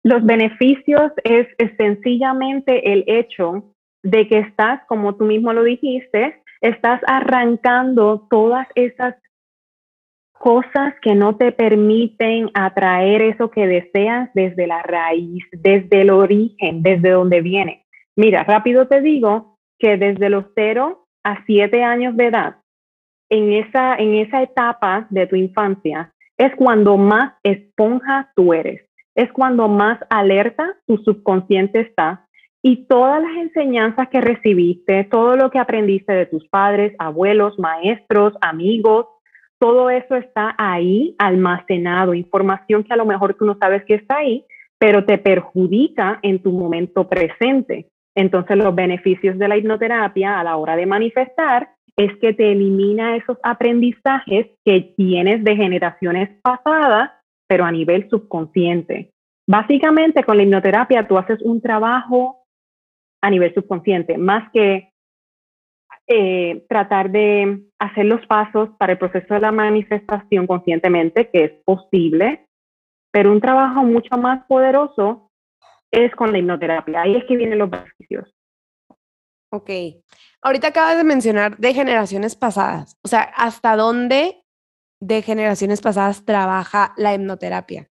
Los 0.01 0.25
beneficios 0.25 1.11
es, 1.25 1.45
sencillamente 1.77 2.93
el 2.93 3.03
hecho 3.05 3.75
de 4.01 4.29
que 4.29 4.39
estás, 4.39 4.79
como 4.87 5.17
tú 5.17 5.25
mismo 5.25 5.51
lo 5.51 5.63
dijiste, 5.63 6.41
estás 6.61 7.01
arrancando 7.05 8.25
todas 8.29 8.65
esas 8.75 9.15
cosas 10.31 10.93
que 11.01 11.13
no 11.13 11.35
te 11.35 11.51
permiten 11.51 12.49
atraer 12.53 13.21
eso 13.23 13.51
que 13.51 13.67
deseas 13.67 14.29
desde 14.35 14.67
la 14.67 14.83
raíz, 14.83 15.43
desde 15.51 16.01
el 16.01 16.11
origen, 16.11 16.81
desde 16.81 17.09
donde 17.09 17.41
viene. 17.41 17.85
Mira, 18.15 18.45
rápido 18.45 18.87
te 18.87 19.01
digo 19.01 19.57
que 19.77 19.97
desde 19.97 20.29
los 20.29 20.45
0 20.55 21.05
a 21.25 21.43
7 21.45 21.83
años 21.83 22.15
de 22.15 22.27
edad, 22.27 22.55
en 23.29 23.53
esa, 23.53 23.95
en 23.95 24.15
esa 24.15 24.41
etapa 24.41 25.07
de 25.09 25.27
tu 25.27 25.35
infancia, 25.35 26.13
es 26.37 26.55
cuando 26.55 26.97
más 26.97 27.33
esponja 27.43 28.31
tú 28.35 28.53
eres, 28.53 28.81
es 29.15 29.31
cuando 29.31 29.67
más 29.67 29.99
alerta 30.09 30.75
tu 30.85 30.97
subconsciente 30.97 31.81
está 31.81 32.27
y 32.61 32.85
todas 32.85 33.21
las 33.21 33.35
enseñanzas 33.37 34.09
que 34.09 34.21
recibiste, 34.21 35.03
todo 35.05 35.35
lo 35.35 35.49
que 35.49 35.59
aprendiste 35.59 36.13
de 36.13 36.25
tus 36.25 36.47
padres, 36.49 36.93
abuelos, 36.99 37.57
maestros, 37.57 38.33
amigos, 38.41 39.07
todo 39.59 39.89
eso 39.89 40.15
está 40.15 40.53
ahí 40.57 41.15
almacenado, 41.17 42.13
información 42.13 42.83
que 42.83 42.93
a 42.93 42.97
lo 42.97 43.05
mejor 43.05 43.33
tú 43.33 43.45
no 43.45 43.57
sabes 43.59 43.83
que 43.85 43.95
está 43.95 44.17
ahí, 44.17 44.45
pero 44.77 45.05
te 45.05 45.17
perjudica 45.17 46.19
en 46.21 46.39
tu 46.39 46.51
momento 46.51 47.07
presente. 47.07 47.87
Entonces 48.15 48.57
los 48.57 48.75
beneficios 48.75 49.37
de 49.37 49.47
la 49.47 49.57
hipnoterapia 49.57 50.39
a 50.39 50.43
la 50.43 50.57
hora 50.57 50.75
de 50.75 50.85
manifestar 50.85 51.69
es 51.97 52.15
que 52.19 52.33
te 52.33 52.51
elimina 52.51 53.15
esos 53.15 53.37
aprendizajes 53.43 54.47
que 54.63 54.93
tienes 54.95 55.43
de 55.43 55.55
generaciones 55.55 56.29
pasadas, 56.41 57.11
pero 57.47 57.65
a 57.65 57.71
nivel 57.71 58.07
subconsciente. 58.09 59.11
Básicamente 59.49 60.23
con 60.23 60.37
la 60.37 60.43
hipnoterapia 60.43 61.07
tú 61.07 61.17
haces 61.17 61.41
un 61.41 61.59
trabajo 61.61 62.43
a 63.23 63.29
nivel 63.29 63.53
subconsciente, 63.53 64.17
más 64.17 64.51
que 64.51 64.91
eh, 66.05 66.65
tratar 66.69 67.09
de 67.09 67.63
hacer 67.79 68.05
los 68.05 68.25
pasos 68.27 68.69
para 68.77 68.93
el 68.93 68.99
proceso 68.99 69.33
de 69.33 69.39
la 69.39 69.51
manifestación 69.51 70.45
conscientemente, 70.45 71.29
que 71.31 71.43
es 71.45 71.51
posible, 71.65 72.45
pero 73.11 73.31
un 73.31 73.41
trabajo 73.41 73.83
mucho 73.83 74.17
más 74.17 74.45
poderoso 74.45 75.31
es 75.91 76.13
con 76.15 76.31
la 76.31 76.37
hipnoterapia. 76.37 77.01
Ahí 77.01 77.15
es 77.15 77.25
que 77.25 77.37
vienen 77.37 77.57
los 77.57 77.69
beneficios. 77.69 78.33
Ok. 79.51 79.69
Ahorita 80.41 80.67
acabas 80.67 80.97
de 80.97 81.03
mencionar 81.03 81.57
de 81.57 81.73
generaciones 81.73 82.35
pasadas. 82.35 82.97
O 83.03 83.07
sea, 83.07 83.21
¿hasta 83.35 83.75
dónde 83.75 84.43
de 85.01 85.21
generaciones 85.21 85.81
pasadas 85.81 86.25
trabaja 86.25 86.93
la 86.97 87.13
hipnoterapia? 87.13 87.89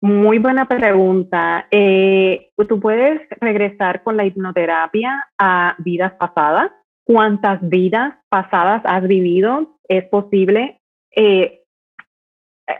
Muy 0.00 0.38
buena 0.38 0.66
pregunta. 0.68 1.66
Eh, 1.70 2.50
tú 2.68 2.78
puedes 2.78 3.20
regresar 3.40 4.04
con 4.04 4.16
la 4.16 4.24
hipnoterapia 4.24 5.28
a 5.38 5.74
vidas 5.78 6.12
pasadas. 6.14 6.70
¿Cuántas 7.04 7.58
vidas 7.68 8.14
pasadas 8.28 8.82
has 8.84 9.08
vivido? 9.08 9.78
Es 9.88 10.04
posible 10.04 10.80
eh, 11.16 11.64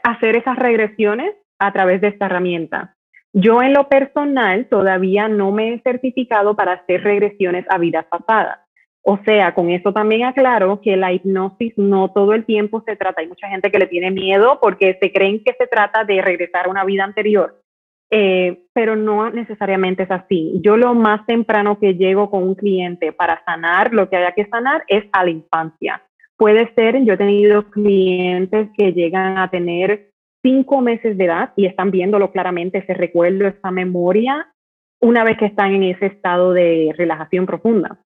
hacer 0.04 0.36
esas 0.36 0.56
regresiones 0.56 1.34
a 1.58 1.72
través 1.72 2.00
de 2.00 2.08
esta 2.08 2.26
herramienta. 2.26 2.96
Yo 3.32 3.62
en 3.62 3.74
lo 3.74 3.88
personal 3.88 4.66
todavía 4.68 5.28
no 5.28 5.52
me 5.52 5.74
he 5.74 5.80
certificado 5.82 6.56
para 6.56 6.72
hacer 6.72 7.02
regresiones 7.02 7.66
a 7.68 7.78
vidas 7.78 8.06
pasadas. 8.06 8.60
O 9.02 9.18
sea, 9.24 9.54
con 9.54 9.70
eso 9.70 9.92
también 9.92 10.24
aclaro 10.24 10.80
que 10.80 10.96
la 10.96 11.12
hipnosis 11.12 11.72
no 11.76 12.10
todo 12.12 12.34
el 12.34 12.44
tiempo 12.44 12.82
se 12.86 12.96
trata. 12.96 13.20
Hay 13.20 13.28
mucha 13.28 13.48
gente 13.48 13.70
que 13.70 13.78
le 13.78 13.86
tiene 13.86 14.10
miedo 14.10 14.58
porque 14.60 14.98
se 15.00 15.12
creen 15.12 15.42
que 15.44 15.54
se 15.58 15.66
trata 15.66 16.04
de 16.04 16.20
regresar 16.20 16.66
a 16.66 16.70
una 16.70 16.84
vida 16.84 17.04
anterior, 17.04 17.62
eh, 18.10 18.64
pero 18.74 18.96
no 18.96 19.30
necesariamente 19.30 20.02
es 20.02 20.10
así. 20.10 20.60
Yo 20.62 20.76
lo 20.76 20.94
más 20.94 21.24
temprano 21.26 21.78
que 21.78 21.94
llego 21.94 22.30
con 22.30 22.42
un 22.42 22.54
cliente 22.54 23.12
para 23.12 23.42
sanar 23.44 23.94
lo 23.94 24.10
que 24.10 24.16
haya 24.16 24.32
que 24.32 24.46
sanar 24.46 24.84
es 24.88 25.04
a 25.12 25.24
la 25.24 25.30
infancia. 25.30 26.02
Puede 26.36 26.72
ser, 26.74 27.02
yo 27.04 27.14
he 27.14 27.16
tenido 27.16 27.64
clientes 27.70 28.68
que 28.76 28.92
llegan 28.92 29.38
a 29.38 29.48
tener 29.50 30.10
cinco 30.42 30.80
meses 30.80 31.16
de 31.18 31.24
edad 31.24 31.52
y 31.56 31.66
están 31.66 31.90
viéndolo 31.90 32.30
claramente, 32.30 32.78
ese 32.78 32.94
recuerdo, 32.94 33.46
esa 33.46 33.70
memoria, 33.70 34.52
una 35.00 35.24
vez 35.24 35.38
que 35.38 35.46
están 35.46 35.72
en 35.74 35.84
ese 35.84 36.06
estado 36.06 36.52
de 36.52 36.94
relajación 36.96 37.46
profunda 37.46 38.00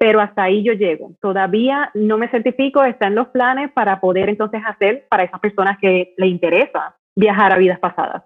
pero 0.00 0.22
hasta 0.22 0.44
ahí 0.44 0.64
yo 0.64 0.72
llego. 0.72 1.14
Todavía 1.20 1.90
no 1.92 2.16
me 2.16 2.30
certifico, 2.30 2.82
está 2.82 3.08
en 3.08 3.14
los 3.14 3.28
planes 3.28 3.70
para 3.72 4.00
poder 4.00 4.30
entonces 4.30 4.62
hacer 4.66 5.06
para 5.10 5.24
esas 5.24 5.38
personas 5.40 5.76
que 5.78 6.14
le 6.16 6.26
interesa 6.26 6.96
viajar 7.14 7.52
a 7.52 7.58
vidas 7.58 7.78
pasadas. 7.78 8.22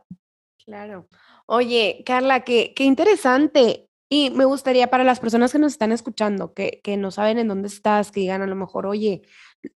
Claro. 0.64 1.08
Oye, 1.46 2.04
Carla, 2.06 2.44
qué, 2.44 2.72
qué 2.76 2.84
interesante. 2.84 3.88
Y 4.08 4.30
me 4.30 4.44
gustaría 4.44 4.86
para 4.86 5.02
las 5.02 5.18
personas 5.18 5.50
que 5.50 5.58
nos 5.58 5.72
están 5.72 5.90
escuchando, 5.90 6.54
que, 6.54 6.80
que 6.84 6.96
no 6.96 7.10
saben 7.10 7.38
en 7.38 7.48
dónde 7.48 7.66
estás, 7.66 8.12
que 8.12 8.20
digan 8.20 8.42
a 8.42 8.46
lo 8.46 8.54
mejor, 8.54 8.86
oye, 8.86 9.22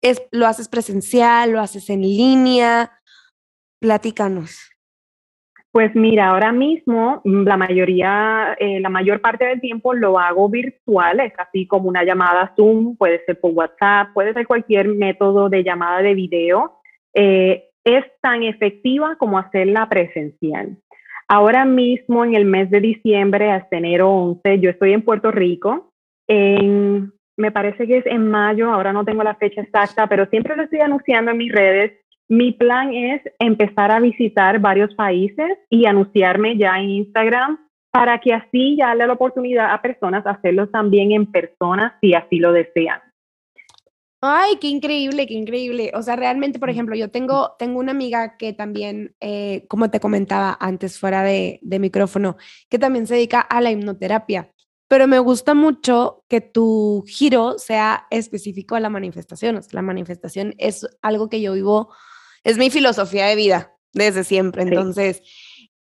es, 0.02 0.22
lo 0.32 0.46
haces 0.46 0.68
presencial, 0.68 1.52
lo 1.52 1.62
haces 1.62 1.88
en 1.88 2.02
línea, 2.02 2.92
platícanos. 3.80 4.76
Pues 5.76 5.94
mira, 5.94 6.28
ahora 6.28 6.52
mismo 6.52 7.20
mm, 7.22 7.42
la 7.42 7.58
mayoría, 7.58 8.56
eh, 8.58 8.80
la 8.80 8.88
mayor 8.88 9.20
parte 9.20 9.44
del 9.44 9.60
tiempo 9.60 9.92
lo 9.92 10.18
hago 10.18 10.48
virtual, 10.48 11.20
es 11.20 11.34
así 11.38 11.66
como 11.66 11.90
una 11.90 12.02
llamada 12.02 12.54
Zoom, 12.56 12.96
puede 12.96 13.22
ser 13.26 13.38
por 13.38 13.52
WhatsApp, 13.52 14.14
puede 14.14 14.32
ser 14.32 14.46
cualquier 14.46 14.88
método 14.88 15.50
de 15.50 15.62
llamada 15.62 16.00
de 16.00 16.14
video. 16.14 16.80
Eh, 17.12 17.64
es 17.84 18.04
tan 18.22 18.42
efectiva 18.42 19.16
como 19.16 19.38
hacerla 19.38 19.86
presencial. 19.86 20.78
Ahora 21.28 21.66
mismo, 21.66 22.24
en 22.24 22.34
el 22.34 22.46
mes 22.46 22.70
de 22.70 22.80
diciembre 22.80 23.50
hasta 23.50 23.76
enero 23.76 24.10
11, 24.10 24.60
yo 24.60 24.70
estoy 24.70 24.94
en 24.94 25.02
Puerto 25.02 25.30
Rico. 25.30 25.92
En, 26.26 27.12
me 27.36 27.52
parece 27.52 27.86
que 27.86 27.98
es 27.98 28.06
en 28.06 28.30
mayo, 28.30 28.72
ahora 28.72 28.94
no 28.94 29.04
tengo 29.04 29.22
la 29.22 29.34
fecha 29.34 29.60
exacta, 29.60 30.06
pero 30.08 30.24
siempre 30.26 30.56
lo 30.56 30.62
estoy 30.62 30.80
anunciando 30.80 31.32
en 31.32 31.36
mis 31.36 31.52
redes 31.52 31.92
mi 32.28 32.52
plan 32.52 32.92
es 32.92 33.22
empezar 33.38 33.90
a 33.90 34.00
visitar 34.00 34.58
varios 34.60 34.94
países 34.94 35.58
y 35.70 35.86
anunciarme 35.86 36.56
ya 36.56 36.78
en 36.78 36.90
Instagram 36.90 37.58
para 37.90 38.18
que 38.20 38.34
así 38.34 38.76
ya 38.76 38.94
le 38.94 39.06
la 39.06 39.12
oportunidad 39.12 39.72
a 39.72 39.80
personas 39.80 40.26
hacerlo 40.26 40.68
también 40.68 41.12
en 41.12 41.30
persona 41.30 41.96
si 42.00 42.14
así 42.14 42.38
lo 42.38 42.52
desean. 42.52 43.00
Ay, 44.20 44.56
qué 44.60 44.68
increíble, 44.68 45.26
qué 45.26 45.34
increíble. 45.34 45.92
O 45.94 46.02
sea, 46.02 46.16
realmente, 46.16 46.58
por 46.58 46.68
ejemplo, 46.68 46.96
yo 46.96 47.10
tengo, 47.10 47.52
tengo 47.58 47.78
una 47.78 47.92
amiga 47.92 48.36
que 48.36 48.52
también, 48.52 49.14
eh, 49.20 49.66
como 49.68 49.90
te 49.90 50.00
comentaba 50.00 50.56
antes 50.58 50.98
fuera 50.98 51.22
de, 51.22 51.60
de 51.62 51.78
micrófono, 51.78 52.36
que 52.68 52.78
también 52.78 53.06
se 53.06 53.14
dedica 53.14 53.40
a 53.40 53.60
la 53.60 53.70
hipnoterapia 53.70 54.50
pero 54.88 55.08
me 55.08 55.18
gusta 55.18 55.54
mucho 55.54 56.24
que 56.28 56.40
tu 56.40 57.04
giro 57.08 57.58
sea 57.58 58.06
específico 58.10 58.76
a 58.76 58.80
la 58.80 58.90
manifestación. 58.90 59.56
O 59.56 59.62
sea, 59.62 59.70
la 59.72 59.82
manifestación 59.82 60.54
es 60.58 60.86
algo 61.02 61.28
que 61.28 61.40
yo 61.40 61.54
vivo 61.54 61.92
es 62.46 62.58
mi 62.58 62.70
filosofía 62.70 63.26
de 63.26 63.34
vida 63.34 63.72
desde 63.92 64.22
siempre. 64.22 64.62
Entonces, 64.62 65.20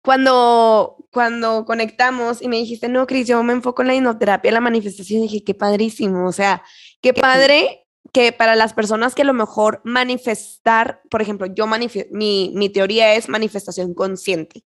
cuando, 0.02 0.98
cuando 1.10 1.64
conectamos 1.64 2.42
y 2.42 2.48
me 2.48 2.56
dijiste, 2.56 2.90
no, 2.90 3.06
Cris, 3.06 3.26
yo 3.26 3.42
me 3.42 3.54
enfoco 3.54 3.80
en 3.80 3.88
la 3.88 3.94
hipnoterapia, 3.94 4.52
la 4.52 4.60
manifestación, 4.60 5.22
dije, 5.22 5.42
qué 5.42 5.54
padrísimo, 5.54 6.28
o 6.28 6.32
sea, 6.32 6.62
qué 7.00 7.14
padre 7.14 7.86
que 8.12 8.32
para 8.32 8.56
las 8.56 8.74
personas 8.74 9.14
que 9.14 9.22
a 9.22 9.24
lo 9.24 9.32
mejor 9.32 9.80
manifestar, 9.84 11.00
por 11.10 11.22
ejemplo, 11.22 11.46
yo 11.46 11.66
mi, 11.66 12.52
mi 12.54 12.68
teoría 12.68 13.14
es 13.14 13.30
manifestación 13.30 13.94
consciente, 13.94 14.62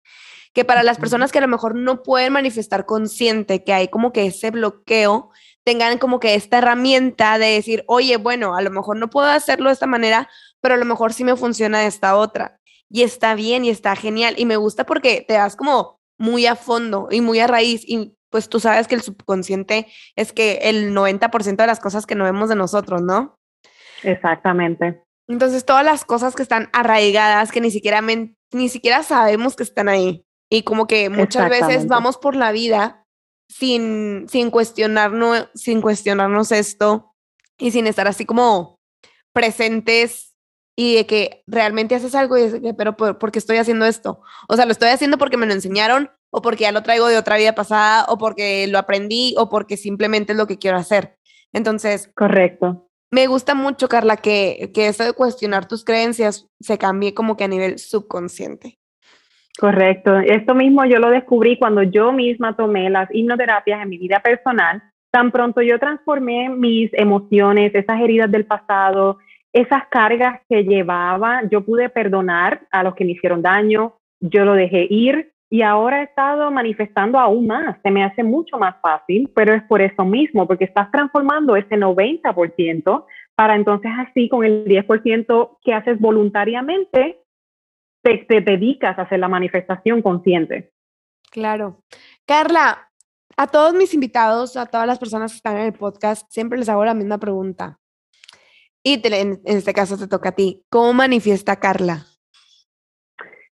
que 0.53 0.65
para 0.65 0.85
las 0.85 0.99
personas 0.99 1.33
que 1.33 1.39
a 1.39 1.43
lo 1.43 1.49
mejor 1.49 1.75
no 1.75 2.05
pueden 2.05 2.35
manifestar 2.35 2.87
consciente, 2.87 3.65
que 3.65 3.73
hay 3.73 3.89
como 3.89 4.13
que 4.13 4.27
ese 4.27 4.53
bloqueo, 4.53 5.31
tengan 5.65 5.99
como 5.99 6.21
que 6.21 6.35
esta 6.35 6.59
herramienta 6.59 7.39
de 7.39 7.47
decir, 7.47 7.85
oye, 7.87 8.17
bueno, 8.17 8.55
a 8.55 8.63
lo 8.63 8.71
mejor 8.71 8.97
no 8.97 9.11
puedo 9.11 9.29
hacerlo 9.29 9.69
de 9.69 9.75
esta 9.75 9.87
manera, 9.87 10.29
pero 10.61 10.75
a 10.75 10.79
lo 10.79 10.85
mejor 10.85 11.13
sí 11.13 11.25
me 11.25 11.37
funciona 11.37 11.87
esta 11.87 12.17
otra 12.17 12.61
y 12.91 13.03
está 13.03 13.35
bien 13.35 13.65
y 13.65 13.71
está 13.71 13.95
genial 13.97 14.35
y 14.37 14.47
me 14.47 14.57
gusta 14.57 14.85
porque 14.85 15.25
te 15.27 15.35
das 15.35 15.57
como 15.57 16.01
muy 16.19 16.47
a 16.47 16.57
fondo 16.57 17.09
y 17.11 17.21
muy 17.21 17.41
a 17.41 17.47
raíz 17.47 17.83
y 17.87 18.17
pues 18.31 18.49
tú 18.49 18.61
sabes 18.61 18.87
que 18.87 18.95
el 18.95 19.03
subconsciente 19.03 19.89
es 20.17 20.33
que 20.33 20.59
el 20.63 20.95
90% 20.95 21.57
de 21.57 21.67
las 21.67 21.81
cosas 21.81 22.07
que 22.07 22.15
no 22.15 22.25
vemos 22.25 22.49
de 22.49 22.57
nosotros, 22.57 23.03
¿no? 23.03 23.37
Exactamente. 24.03 25.03
Entonces 25.29 25.65
todas 25.65 25.85
las 25.85 26.05
cosas 26.05 26.35
que 26.35 26.43
están 26.43 26.69
arraigadas, 26.73 27.53
que 27.53 27.61
ni 27.61 27.71
siquiera, 27.71 28.01
ni 28.03 28.69
siquiera 28.69 29.03
sabemos 29.03 29.57
que 29.57 29.63
están 29.63 29.89
ahí. 29.89 30.25
Y 30.49 30.63
como 30.63 30.87
que 30.87 31.11
muchas 31.11 31.49
veces 31.49 31.87
vamos 31.87 32.19
por 32.19 32.35
la 32.35 32.51
vida 32.51 33.05
sin, 33.49 34.29
sin, 34.29 34.51
cuestionarnos, 34.51 35.49
sin 35.55 35.81
cuestionarnos 35.81 36.51
esto 36.51 37.15
y 37.59 37.71
sin 37.71 37.87
estar 37.87 38.09
así 38.09 38.25
como 38.25 38.81
presentes 39.33 40.30
y 40.81 40.95
de 40.95 41.05
que 41.05 41.43
realmente 41.47 41.95
haces 41.95 42.15
algo 42.15 42.39
y 42.39 42.45
dices, 42.45 42.63
pero 42.79 42.97
¿por, 42.97 43.31
qué 43.31 43.39
estoy 43.39 43.59
haciendo 43.59 43.85
esto? 43.85 44.23
O 44.49 44.57
sea, 44.57 44.65
lo 44.65 44.73
estoy 44.73 44.89
haciendo 44.89 45.19
porque 45.19 45.37
me 45.37 45.45
lo 45.45 45.53
enseñaron 45.53 46.09
o 46.31 46.41
porque 46.41 46.63
ya 46.63 46.73
lo 46.73 46.83
traigo 46.83 47.07
de 47.07 47.19
otra 47.19 47.37
vida 47.37 47.55
pasada 47.55 48.07
o 48.09 48.17
porque 48.17 48.67
lo 48.67 48.79
aprendí 48.79 49.35
o 49.37 49.51
porque 49.51 49.77
simplemente 49.77 50.33
es 50.33 50.39
lo 50.39 50.47
que 50.47 50.57
quiero 50.57 50.79
hacer. 50.79 51.19
Entonces, 51.53 52.11
correcto. 52.15 52.89
Me 53.11 53.27
gusta 53.27 53.55
mucho, 53.55 53.91
Carla, 53.91 54.17
que, 54.17 54.71
que 54.73 54.87
eso 54.87 55.05
de 55.05 55.13
cuestionar 55.13 55.69
tus 55.69 55.85
creencias 55.85 56.49
se 56.61 56.79
cambie 56.79 57.13
como 57.13 57.37
que 57.37 57.45
a 57.45 57.49
nivel 57.49 57.79
subconsciente. 57.79 58.79
Correcto. 59.59 60.19
Esto 60.21 60.55
mismo 60.55 60.87
yo 60.87 60.99
lo 60.99 61.11
descubrí 61.11 61.59
cuando 61.59 61.83
yo 61.83 62.11
misma 62.11 62.57
tomé 62.57 62.89
las 62.89 63.11
hipnoterapias 63.13 63.83
en 63.83 63.89
mi 63.91 63.99
vida 63.99 64.21
personal. 64.21 64.83
Tan 65.11 65.31
pronto 65.31 65.61
yo 65.61 65.79
transformé 65.79 66.49
mis 66.49 66.91
emociones, 66.95 67.75
esas 67.75 68.01
heridas 68.01 68.31
del 68.31 68.47
pasado, 68.47 69.19
esas 69.53 69.87
cargas 69.89 70.41
que 70.49 70.63
llevaba, 70.63 71.43
yo 71.51 71.65
pude 71.65 71.89
perdonar 71.89 72.67
a 72.71 72.83
los 72.83 72.95
que 72.95 73.05
me 73.05 73.13
hicieron 73.13 73.43
daño, 73.43 73.97
yo 74.21 74.45
lo 74.45 74.55
dejé 74.55 74.87
ir 74.89 75.33
y 75.51 75.63
ahora 75.63 76.01
he 76.01 76.05
estado 76.05 76.51
manifestando 76.53 77.19
aún 77.19 77.49
más. 77.49 77.77
Se 77.83 77.91
me 77.91 78.05
hace 78.05 78.23
mucho 78.23 78.57
más 78.59 78.77
fácil, 78.81 79.31
pero 79.35 79.53
es 79.53 79.63
por 79.65 79.83
eso 79.83 80.05
mismo, 80.05 80.47
porque 80.47 80.65
estás 80.65 80.91
transformando 80.93 81.57
ese 81.57 81.77
90% 81.77 83.05
para 83.35 83.57
entonces 83.57 83.91
así 83.99 84.29
con 84.29 84.45
el 84.45 84.65
10% 84.65 85.59
que 85.63 85.75
haces 85.75 85.99
voluntariamente, 85.99 87.21
te, 88.03 88.19
te 88.19 88.41
dedicas 88.41 88.99
a 88.99 89.03
hacer 89.03 89.19
la 89.19 89.29
manifestación 89.29 90.03
consciente. 90.03 90.71
Claro. 91.31 91.83
Carla, 92.27 92.91
a 93.37 93.47
todos 93.49 93.75
mis 93.75 93.95
invitados, 93.95 94.57
a 94.57 94.67
todas 94.67 94.87
las 94.87 94.99
personas 94.99 95.33
que 95.33 95.37
están 95.37 95.57
en 95.57 95.67
el 95.67 95.73
podcast, 95.73 96.31
siempre 96.31 96.59
les 96.59 96.69
hago 96.69 96.85
la 96.85 96.95
misma 96.95 97.19
pregunta. 97.19 97.80
Y 98.83 99.01
en 99.05 99.41
este 99.45 99.73
caso 99.73 99.99
te 99.99 100.09
toca 100.09 100.31
a 100.31 100.33
ti. 100.33 100.65
¿Cómo 100.71 100.93
manifiesta 100.93 101.57
Carla? 101.57 102.07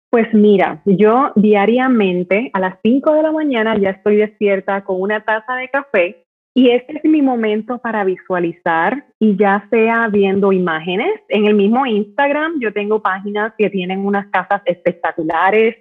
Pues 0.09 0.27
mira, 0.33 0.81
yo 0.85 1.31
diariamente 1.35 2.49
a 2.53 2.59
las 2.59 2.79
5 2.83 3.13
de 3.13 3.23
la 3.23 3.31
mañana 3.31 3.77
ya 3.77 3.91
estoy 3.91 4.17
despierta 4.17 4.83
con 4.83 4.99
una 4.99 5.23
taza 5.23 5.55
de 5.55 5.69
café 5.69 6.25
y 6.53 6.69
este 6.69 6.97
es 6.97 7.05
mi 7.05 7.21
momento 7.21 7.77
para 7.77 8.03
visualizar 8.03 9.05
y 9.19 9.37
ya 9.37 9.65
sea 9.69 10.09
viendo 10.09 10.51
imágenes. 10.51 11.21
En 11.29 11.45
el 11.45 11.53
mismo 11.53 11.85
Instagram 11.85 12.59
yo 12.59 12.73
tengo 12.73 13.01
páginas 13.01 13.53
que 13.57 13.69
tienen 13.69 14.05
unas 14.05 14.27
casas 14.31 14.61
espectaculares. 14.65 15.77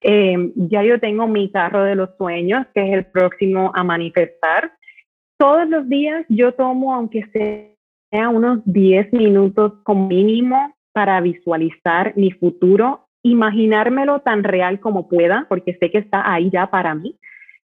Em, 0.00 0.52
ya 0.54 0.84
yo 0.84 1.00
tengo 1.00 1.26
mi 1.26 1.50
carro 1.50 1.82
de 1.82 1.96
los 1.96 2.10
sueños, 2.16 2.66
que 2.74 2.86
es 2.86 2.94
el 2.94 3.06
próximo 3.06 3.72
a 3.74 3.82
manifestar. 3.82 4.72
Todos 5.36 5.68
los 5.68 5.88
días 5.88 6.24
yo 6.28 6.52
tomo, 6.52 6.94
aunque 6.94 7.26
sea 7.32 7.73
unos 8.28 8.60
10 8.64 9.12
minutos 9.12 9.72
como 9.82 10.08
mínimo 10.08 10.74
para 10.92 11.20
visualizar 11.20 12.12
mi 12.16 12.30
futuro, 12.30 13.08
imaginármelo 13.22 14.20
tan 14.20 14.44
real 14.44 14.80
como 14.80 15.08
pueda, 15.08 15.46
porque 15.48 15.76
sé 15.80 15.90
que 15.90 15.98
está 15.98 16.30
ahí 16.32 16.50
ya 16.50 16.68
para 16.68 16.94
mí. 16.94 17.18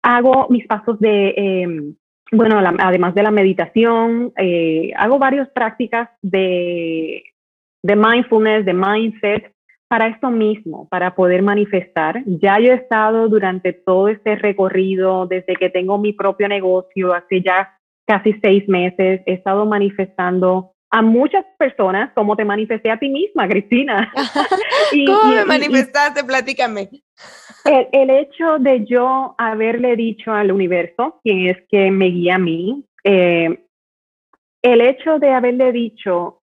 Hago 0.02 0.48
mis 0.50 0.66
pasos 0.66 0.98
de, 0.98 1.34
em, 1.36 1.94
bueno, 2.32 2.58
además 2.78 3.14
de 3.14 3.22
la 3.22 3.30
meditación, 3.30 4.32
eh, 4.36 4.92
hago 4.96 5.18
varias 5.18 5.48
prácticas 5.50 6.08
de, 6.22 7.22
de 7.82 7.96
mindfulness, 7.96 8.64
de 8.64 8.74
mindset, 8.74 9.52
para 9.92 10.08
esto 10.08 10.30
mismo, 10.30 10.88
para 10.88 11.14
poder 11.14 11.42
manifestar. 11.42 12.22
Ya 12.24 12.58
yo 12.58 12.72
he 12.72 12.76
estado 12.76 13.28
durante 13.28 13.74
todo 13.74 14.08
este 14.08 14.36
recorrido, 14.36 15.26
desde 15.26 15.54
que 15.54 15.68
tengo 15.68 15.98
mi 15.98 16.14
propio 16.14 16.48
negocio, 16.48 17.12
hace 17.12 17.42
ya 17.42 17.78
casi 18.06 18.34
seis 18.42 18.68
meses, 18.68 19.20
he 19.26 19.34
estado 19.34 19.66
manifestando 19.66 20.72
a 20.90 21.00
muchas 21.00 21.44
personas 21.58 22.12
como 22.14 22.36
te 22.36 22.44
manifesté 22.44 22.90
a 22.90 22.98
ti 22.98 23.08
misma, 23.08 23.48
Cristina. 23.48 24.12
¿Cómo 25.06 25.32
me 25.32 25.44
manifestaste? 25.44 26.22
Platícame. 26.22 26.90
El, 27.64 28.10
hecho 28.10 28.58
de 28.58 28.84
yo 28.84 29.34
haberle 29.38 29.96
dicho 29.96 30.32
al 30.32 30.52
universo, 30.52 31.20
quien 31.24 31.48
es 31.48 31.56
que 31.70 31.90
me 31.90 32.06
guía 32.06 32.34
a 32.34 32.38
mí, 32.38 32.84
eh, 33.04 33.64
el 34.62 34.80
hecho 34.80 35.18
de 35.18 35.30
haberle 35.30 35.72
dicho, 35.72 36.42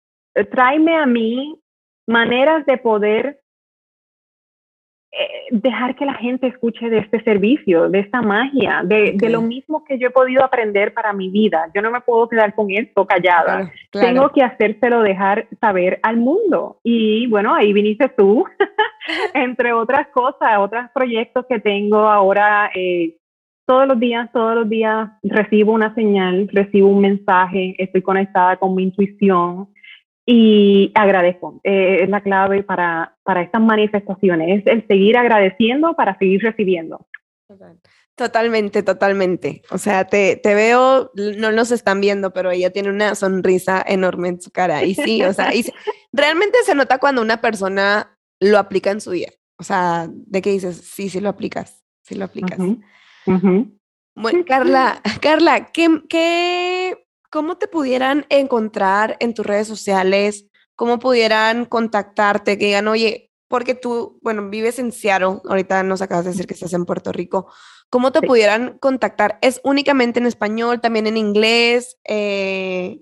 tráeme 0.50 0.96
a 0.96 1.06
mí 1.06 1.58
maneras 2.06 2.66
de 2.66 2.76
poder 2.76 3.40
dejar 5.50 5.94
que 5.94 6.04
la 6.04 6.14
gente 6.14 6.46
escuche 6.46 6.90
de 6.90 6.98
este 6.98 7.22
servicio, 7.22 7.88
de 7.88 8.00
esta 8.00 8.22
magia, 8.22 8.82
de, 8.84 9.16
lo 9.28 9.40
mismo 9.40 9.84
que 9.84 9.98
yo 9.98 10.08
he 10.08 10.10
podido 10.10 10.44
aprender 10.44 10.92
para 10.92 11.12
mi 11.12 11.30
vida. 11.30 11.70
Yo 11.74 11.82
no 11.82 11.90
me 11.90 12.00
puedo 12.00 12.28
quedar 12.28 12.54
con 12.54 12.70
esto 12.70 13.06
callada. 13.06 13.70
Tengo 13.90 14.30
que 14.30 14.42
hacérselo 14.42 15.02
dejar 15.02 15.46
saber 15.60 16.00
al 16.02 16.16
mundo. 16.16 16.78
Y 16.82 17.26
bueno, 17.28 17.54
ahí 17.54 17.72
viniste 17.72 18.08
tú, 18.08 18.44
entre 19.34 19.72
otras 19.72 20.08
cosas, 20.08 20.58
otros 20.58 20.86
proyectos 20.92 21.46
que 21.48 21.60
tengo 21.60 21.98
ahora. 21.98 22.70
Eh, 22.74 23.16
todos 23.66 23.86
los 23.88 23.98
días, 23.98 24.30
todos 24.32 24.54
los 24.54 24.68
días 24.68 25.10
recibo 25.22 25.72
una 25.72 25.94
señal, 25.94 26.48
recibo 26.52 26.88
un 26.88 27.00
mensaje, 27.00 27.74
estoy 27.78 28.02
conectada 28.02 28.56
con 28.56 28.74
mi 28.74 28.82
intuición, 28.82 29.68
y 30.26 30.92
agradezco. 30.94 31.60
Eh, 31.64 31.98
es 32.02 32.08
la 32.08 32.22
clave 32.22 32.62
para, 32.62 33.16
para 33.22 33.42
estas 33.42 33.60
manifestaciones, 33.60 34.60
es 34.60 34.66
el 34.66 34.86
seguir 34.86 35.16
agradeciendo 35.16 35.94
para 35.94 36.16
seguir 36.18 36.42
recibiendo. 36.42 37.06
Totalmente, 38.16 38.82
totalmente. 38.82 39.62
O 39.70 39.78
sea, 39.78 40.04
te, 40.04 40.36
te, 40.36 40.54
veo, 40.54 41.10
no 41.14 41.50
nos 41.50 41.72
están 41.72 42.00
viendo, 42.00 42.32
pero 42.32 42.52
ella 42.52 42.70
tiene 42.70 42.90
una 42.90 43.16
sonrisa 43.16 43.84
enorme 43.86 44.28
en 44.28 44.40
su 44.40 44.50
cara. 44.50 44.84
Y 44.84 44.94
sí, 44.94 45.22
o 45.24 45.32
sea, 45.32 45.52
y 45.54 45.64
realmente 46.12 46.58
se 46.64 46.74
nota 46.76 46.98
cuando 46.98 47.22
una 47.22 47.40
persona 47.40 48.16
lo 48.38 48.58
aplica 48.58 48.92
en 48.92 49.00
su 49.00 49.10
día. 49.10 49.30
O 49.56 49.64
sea, 49.64 50.08
de 50.10 50.42
que 50.42 50.50
dices, 50.50 50.76
sí, 50.76 51.08
sí 51.08 51.20
lo 51.20 51.28
aplicas, 51.28 51.82
sí 52.02 52.14
lo 52.14 52.26
aplicas. 52.26 52.58
Bueno, 54.16 54.44
Carla, 54.46 55.00
Carla, 55.20 55.72
¿qué, 55.72 55.88
qué 56.08 57.03
¿cómo 57.34 57.56
te 57.56 57.66
pudieran 57.66 58.26
encontrar 58.28 59.16
en 59.18 59.34
tus 59.34 59.44
redes 59.44 59.66
sociales? 59.66 60.48
¿Cómo 60.76 61.00
pudieran 61.00 61.64
contactarte? 61.64 62.56
Que 62.56 62.66
digan, 62.66 62.86
oye, 62.86 63.32
porque 63.48 63.74
tú, 63.74 64.20
bueno, 64.22 64.50
vives 64.50 64.78
en 64.78 64.92
Seattle, 64.92 65.40
ahorita 65.44 65.82
nos 65.82 66.00
acabas 66.00 66.26
de 66.26 66.30
decir 66.30 66.46
que 66.46 66.54
estás 66.54 66.72
en 66.74 66.84
Puerto 66.84 67.10
Rico. 67.10 67.48
¿Cómo 67.90 68.12
te 68.12 68.22
pudieran 68.22 68.78
contactar? 68.78 69.38
¿Es 69.42 69.60
únicamente 69.64 70.20
en 70.20 70.26
español, 70.26 70.80
también 70.80 71.08
en 71.08 71.16
inglés? 71.16 71.98
Eh, 72.08 73.00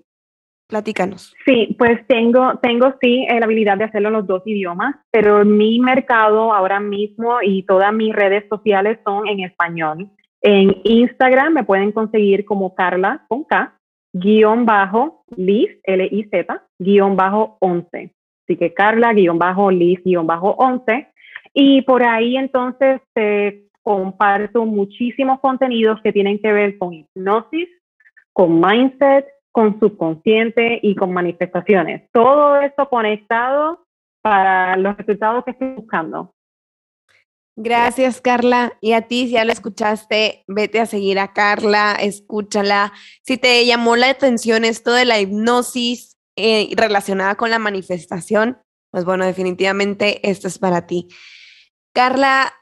platícanos. 0.67 1.35
Sí, 1.45 1.75
pues 1.77 1.99
tengo, 2.07 2.57
tengo 2.59 2.91
sí 3.01 3.27
la 3.29 3.45
habilidad 3.45 3.77
de 3.77 3.83
hacerlo 3.83 4.07
en 4.07 4.15
los 4.15 4.25
dos 4.25 4.41
idiomas, 4.47 4.95
pero 5.11 5.45
mi 5.45 5.79
mercado 5.79 6.51
ahora 6.55 6.79
mismo 6.79 7.37
y 7.43 7.67
todas 7.67 7.93
mis 7.93 8.15
redes 8.15 8.45
sociales 8.49 8.97
son 9.05 9.27
en 9.27 9.41
español. 9.41 10.09
En 10.41 10.75
Instagram 10.85 11.53
me 11.53 11.63
pueden 11.63 11.91
conseguir 11.91 12.45
como 12.45 12.73
Carla 12.73 13.25
con 13.29 13.43
K, 13.43 13.79
guion 14.13 14.65
bajo 14.65 15.25
Liz, 15.35 15.69
L-I-Z, 15.83 16.63
guion 16.79 17.15
bajo 17.15 17.57
11. 17.59 18.13
Así 18.43 18.57
que 18.57 18.73
Carla, 18.73 19.13
guion 19.13 19.39
bajo 19.39 19.71
Liz, 19.71 19.99
guion 20.05 20.27
bajo 20.27 20.51
11. 20.51 21.07
Y 21.53 21.81
por 21.81 22.03
ahí 22.03 22.37
entonces 22.37 23.01
te 23.13 23.63
comparto 23.81 24.65
muchísimos 24.65 25.39
contenidos 25.39 26.01
que 26.01 26.13
tienen 26.13 26.39
que 26.39 26.53
ver 26.53 26.77
con 26.77 26.93
hipnosis, 26.93 27.67
con 28.31 28.61
mindset, 28.61 29.25
con 29.51 29.79
subconsciente 29.79 30.79
y 30.81 30.95
con 30.95 31.13
manifestaciones. 31.13 32.09
Todo 32.11 32.59
esto 32.61 32.89
conectado 32.89 33.85
para 34.21 34.77
los 34.77 34.97
resultados 34.97 35.43
que 35.43 35.51
estoy 35.51 35.73
buscando. 35.75 36.33
Gracias, 37.55 38.19
Carla. 38.19 38.77
Y 38.81 38.93
a 38.93 39.07
ti, 39.07 39.27
si 39.27 39.33
ya 39.33 39.45
la 39.45 39.53
escuchaste, 39.53 40.43
vete 40.47 40.79
a 40.79 40.85
seguir 40.85 41.19
a 41.19 41.33
Carla, 41.33 41.93
escúchala. 41.93 42.93
Si 43.21 43.37
te 43.37 43.65
llamó 43.65 43.95
la 43.95 44.09
atención 44.09 44.65
esto 44.65 44.91
de 44.91 45.05
la 45.05 45.19
hipnosis 45.19 46.17
eh, 46.35 46.69
relacionada 46.75 47.35
con 47.35 47.51
la 47.51 47.59
manifestación, 47.59 48.57
pues 48.91 49.05
bueno, 49.05 49.25
definitivamente 49.25 50.27
esto 50.29 50.47
es 50.47 50.57
para 50.57 50.87
ti. 50.87 51.07
Carla, 51.93 52.53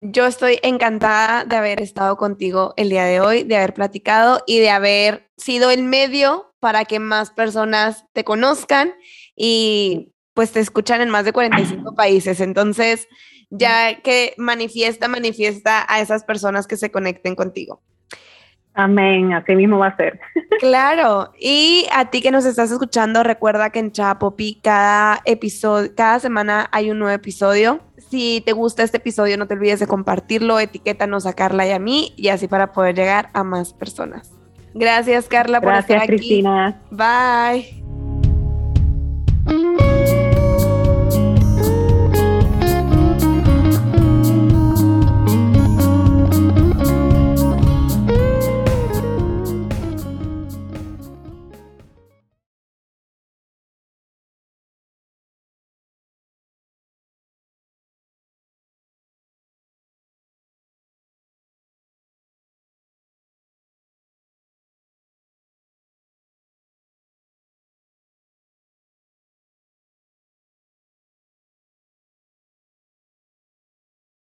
yo 0.00 0.26
estoy 0.26 0.60
encantada 0.62 1.44
de 1.44 1.56
haber 1.56 1.82
estado 1.82 2.16
contigo 2.16 2.74
el 2.76 2.90
día 2.90 3.04
de 3.04 3.20
hoy, 3.20 3.42
de 3.42 3.56
haber 3.56 3.74
platicado 3.74 4.44
y 4.46 4.60
de 4.60 4.70
haber 4.70 5.28
sido 5.36 5.72
el 5.72 5.82
medio 5.82 6.54
para 6.60 6.84
que 6.84 7.00
más 7.00 7.30
personas 7.30 8.04
te 8.12 8.22
conozcan 8.22 8.94
y 9.34 10.12
pues 10.34 10.52
te 10.52 10.60
escuchan 10.60 11.00
en 11.00 11.10
más 11.10 11.24
de 11.24 11.32
45 11.32 11.96
países. 11.96 12.40
Entonces, 12.40 13.08
ya 13.50 14.00
que 14.02 14.34
manifiesta, 14.36 15.08
manifiesta 15.08 15.86
a 15.88 16.00
esas 16.00 16.24
personas 16.24 16.66
que 16.66 16.76
se 16.76 16.90
conecten 16.90 17.34
contigo. 17.34 17.80
Amén, 18.74 19.32
así 19.32 19.56
mismo 19.56 19.78
va 19.78 19.88
a 19.88 19.96
ser. 19.96 20.20
Claro, 20.60 21.30
y 21.38 21.86
a 21.92 22.10
ti 22.10 22.20
que 22.20 22.32
nos 22.32 22.44
estás 22.44 22.72
escuchando, 22.72 23.22
recuerda 23.22 23.70
que 23.70 23.78
en 23.78 23.92
Chapopi 23.92 24.58
cada 24.60 25.20
episodio, 25.24 25.92
cada 25.96 26.18
semana 26.18 26.68
hay 26.72 26.90
un 26.90 26.98
nuevo 26.98 27.14
episodio. 27.14 27.78
Si 28.10 28.42
te 28.44 28.54
gusta 28.54 28.82
este 28.82 28.96
episodio, 28.96 29.38
no 29.38 29.46
te 29.46 29.54
olvides 29.54 29.78
de 29.78 29.86
compartirlo, 29.86 30.58
etiquétanos 30.58 31.26
a 31.26 31.34
Carla 31.34 31.64
y 31.64 31.70
a 31.70 31.78
mí, 31.78 32.12
y 32.16 32.28
así 32.28 32.48
para 32.48 32.72
poder 32.72 32.96
llegar 32.96 33.28
a 33.34 33.44
más 33.44 33.72
personas. 33.72 34.32
Gracias, 34.74 35.28
Carla, 35.28 35.60
por 35.60 35.74
estar 35.74 35.98
aquí. 35.98 36.08
Cristina. 36.08 36.82
Bye. 36.90 37.77